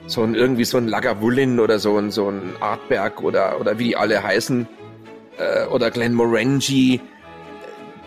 so 0.07 0.23
ein, 0.23 0.35
irgendwie 0.35 0.65
so 0.65 0.77
ein 0.77 0.89
Lagavulin 0.89 1.61
oder 1.61 1.79
so 1.79 1.97
ein, 1.97 2.11
so 2.11 2.29
ein 2.29 2.55
Artberg 2.61 3.23
oder, 3.23 3.59
oder 3.61 3.79
wie 3.79 3.85
die 3.85 3.97
alle 3.97 4.23
heißen, 4.23 4.69
äh, 5.39 5.67
oder 5.67 5.91
Glenmorangie. 5.91 7.01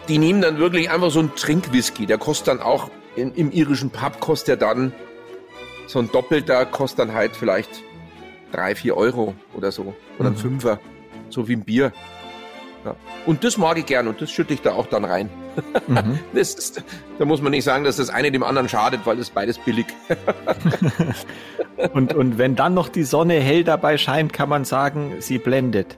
Die 0.07 0.17
nehmen 0.17 0.41
dann 0.41 0.57
wirklich 0.57 0.89
einfach 0.89 1.11
so 1.11 1.19
einen 1.19 1.35
Trinkwhisky, 1.35 2.05
der 2.05 2.17
kostet 2.17 2.47
dann 2.49 2.61
auch 2.61 2.89
in, 3.15 3.33
im 3.35 3.51
irischen 3.51 3.89
Pub 3.89 4.19
kostet 4.19 4.49
er 4.49 4.57
dann 4.57 4.91
so 5.87 5.99
ein 5.99 6.11
doppelter 6.11 6.65
kostet 6.65 6.99
dann 6.99 7.13
halt 7.13 7.35
vielleicht 7.35 7.69
drei, 8.51 8.75
vier 8.75 8.97
Euro 8.97 9.33
oder 9.53 9.71
so. 9.71 9.93
Oder 10.19 10.29
ein 10.29 10.33
Mhm. 10.33 10.37
Fünfer. 10.37 10.79
So 11.29 11.47
wie 11.47 11.55
ein 11.55 11.63
Bier. 11.63 11.91
Ja. 12.85 12.95
Und 13.25 13.43
das 13.43 13.57
mag 13.57 13.77
ich 13.77 13.85
gern 13.85 14.07
und 14.07 14.21
das 14.21 14.29
schütte 14.31 14.53
ich 14.53 14.61
da 14.61 14.73
auch 14.73 14.87
dann 14.87 15.05
rein. 15.05 15.29
Mhm. 15.87 16.19
Das 16.33 16.53
ist, 16.53 16.83
da 17.19 17.25
muss 17.25 17.41
man 17.41 17.51
nicht 17.51 17.63
sagen, 17.63 17.83
dass 17.83 17.97
das 17.97 18.09
eine 18.09 18.31
dem 18.31 18.43
anderen 18.43 18.67
schadet, 18.67 19.01
weil 19.05 19.17
das 19.17 19.29
beides 19.29 19.57
billig. 19.59 19.85
Und, 21.93 22.13
und 22.13 22.37
wenn 22.37 22.55
dann 22.55 22.73
noch 22.75 22.87
die 22.87 23.03
Sonne 23.03 23.39
hell 23.39 23.63
dabei 23.63 23.97
scheint, 23.97 24.31
kann 24.31 24.47
man 24.47 24.63
sagen, 24.63 25.15
sie 25.19 25.37
blendet. 25.37 25.97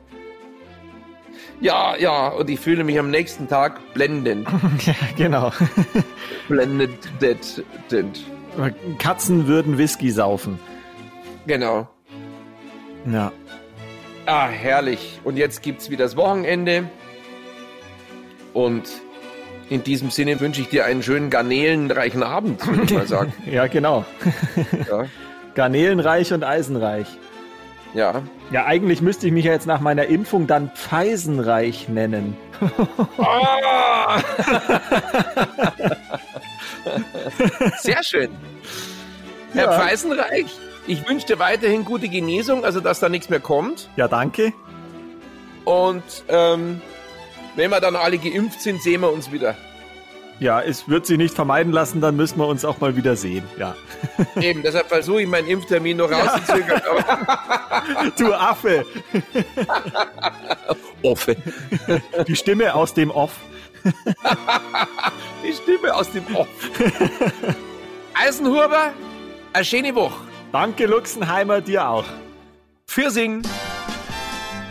Ja, 1.62 1.95
ja, 1.97 2.28
und 2.30 2.49
ich 2.49 2.60
fühle 2.60 2.84
mich 2.84 2.99
am 2.99 3.10
nächsten 3.10 3.47
Tag 3.47 3.80
blendend. 3.93 4.47
ja, 4.86 4.93
genau. 5.16 5.51
Blendet. 6.47 6.91
Katzen 8.99 9.47
würden 9.47 9.78
Whisky 9.78 10.12
saufen. 10.12 10.60
Genau. 11.47 11.88
Ja. 13.12 13.32
Ah, 14.26 14.47
herrlich. 14.47 15.20
Und 15.24 15.38
jetzt 15.38 15.62
gibt's 15.62 15.89
wieder 15.89 16.06
das 16.06 16.16
Wochenende. 16.16 16.89
Und 18.53 18.89
in 19.70 19.84
diesem 19.84 20.10
Sinne 20.10 20.39
wünsche 20.39 20.62
ich 20.62 20.70
dir 20.70 20.86
einen 20.86 21.03
schönen 21.03 21.30
garnelenreichen 21.30 22.24
Abend, 22.24 22.66
würde 22.66 22.84
ich 22.84 22.93
mal 22.93 23.08
sagen. 23.08 23.34
Ja, 23.45 23.68
genau. 23.68 24.06
Ja. 24.89 25.06
Garnelenreich 25.53 26.34
und 26.34 26.43
eisenreich. 26.43 27.08
Ja. 27.96 28.22
Ja, 28.52 28.66
eigentlich 28.66 29.02
müsste 29.02 29.26
ich 29.28 29.34
mich 29.34 29.46
ja 29.46 29.54
jetzt 29.54 29.66
nach 29.66 29.80
meiner 29.80 30.06
Impfung 30.06 30.46
dann 30.46 30.70
Pfeisenreich 30.76 31.89
nennen. 31.89 32.38
Ah! 33.18 34.20
Sehr 37.80 38.04
schön. 38.04 38.30
Herr 39.54 39.72
Ja. 39.72 39.80
Pfeisenreich, 39.80 40.46
ich 40.88 41.08
wünsche 41.10 41.28
dir 41.28 41.39
weiterhin 41.39 41.86
gute 41.86 42.08
Genesung, 42.10 42.64
also 42.64 42.80
dass 42.80 43.00
da 43.00 43.10
nichts 43.10 43.30
mehr 43.30 43.39
kommt. 43.39 43.89
Ja, 43.96 44.08
danke. 44.08 44.54
Und 45.64 46.04
ähm, 46.28 46.82
wenn 47.56 47.72
wir 47.72 47.80
dann 47.82 47.96
alle 47.96 48.18
geimpft 48.18 48.62
sind, 48.62 48.82
sehen 48.84 49.02
wir 49.02 49.12
uns 49.12 49.32
wieder. 49.32 49.56
Ja, 50.40 50.62
es 50.62 50.90
wird 50.90 51.06
sich 51.06 51.18
nicht 51.18 51.34
vermeiden 51.34 51.72
lassen, 51.72 52.02
dann 52.02 52.16
müssen 52.16 52.40
wir 52.40 52.48
uns 52.48 52.66
auch 52.66 52.80
mal 52.82 52.96
wieder 52.96 53.16
sehen. 53.16 53.44
Ja. 53.58 53.76
Eben, 54.42 54.64
deshalb 54.64 54.88
versuche 54.90 55.22
ich 55.22 55.28
meinen 55.28 55.48
Impftermin 55.48 55.98
noch 55.98 56.12
rauszuzögern. 56.12 56.82
Du 58.18 58.34
Affe! 58.34 58.86
offen. 61.04 61.36
Die 62.28 62.36
Stimme 62.36 62.74
aus 62.74 62.94
dem 62.94 63.12
Off. 63.12 63.34
Die 65.44 65.54
Stimme 65.54 65.94
aus 65.94 66.12
dem 66.12 66.24
Off. 66.36 66.48
Eisenhuber, 68.14 68.94
eine 69.54 69.66
schöne 69.66 69.94
Woche. 69.94 70.24
Danke, 70.52 70.86
Luxenheimer, 70.88 71.62
dir 71.62 71.88
auch. 71.88 72.06
Für 72.88 73.12
Sing. 73.12 73.44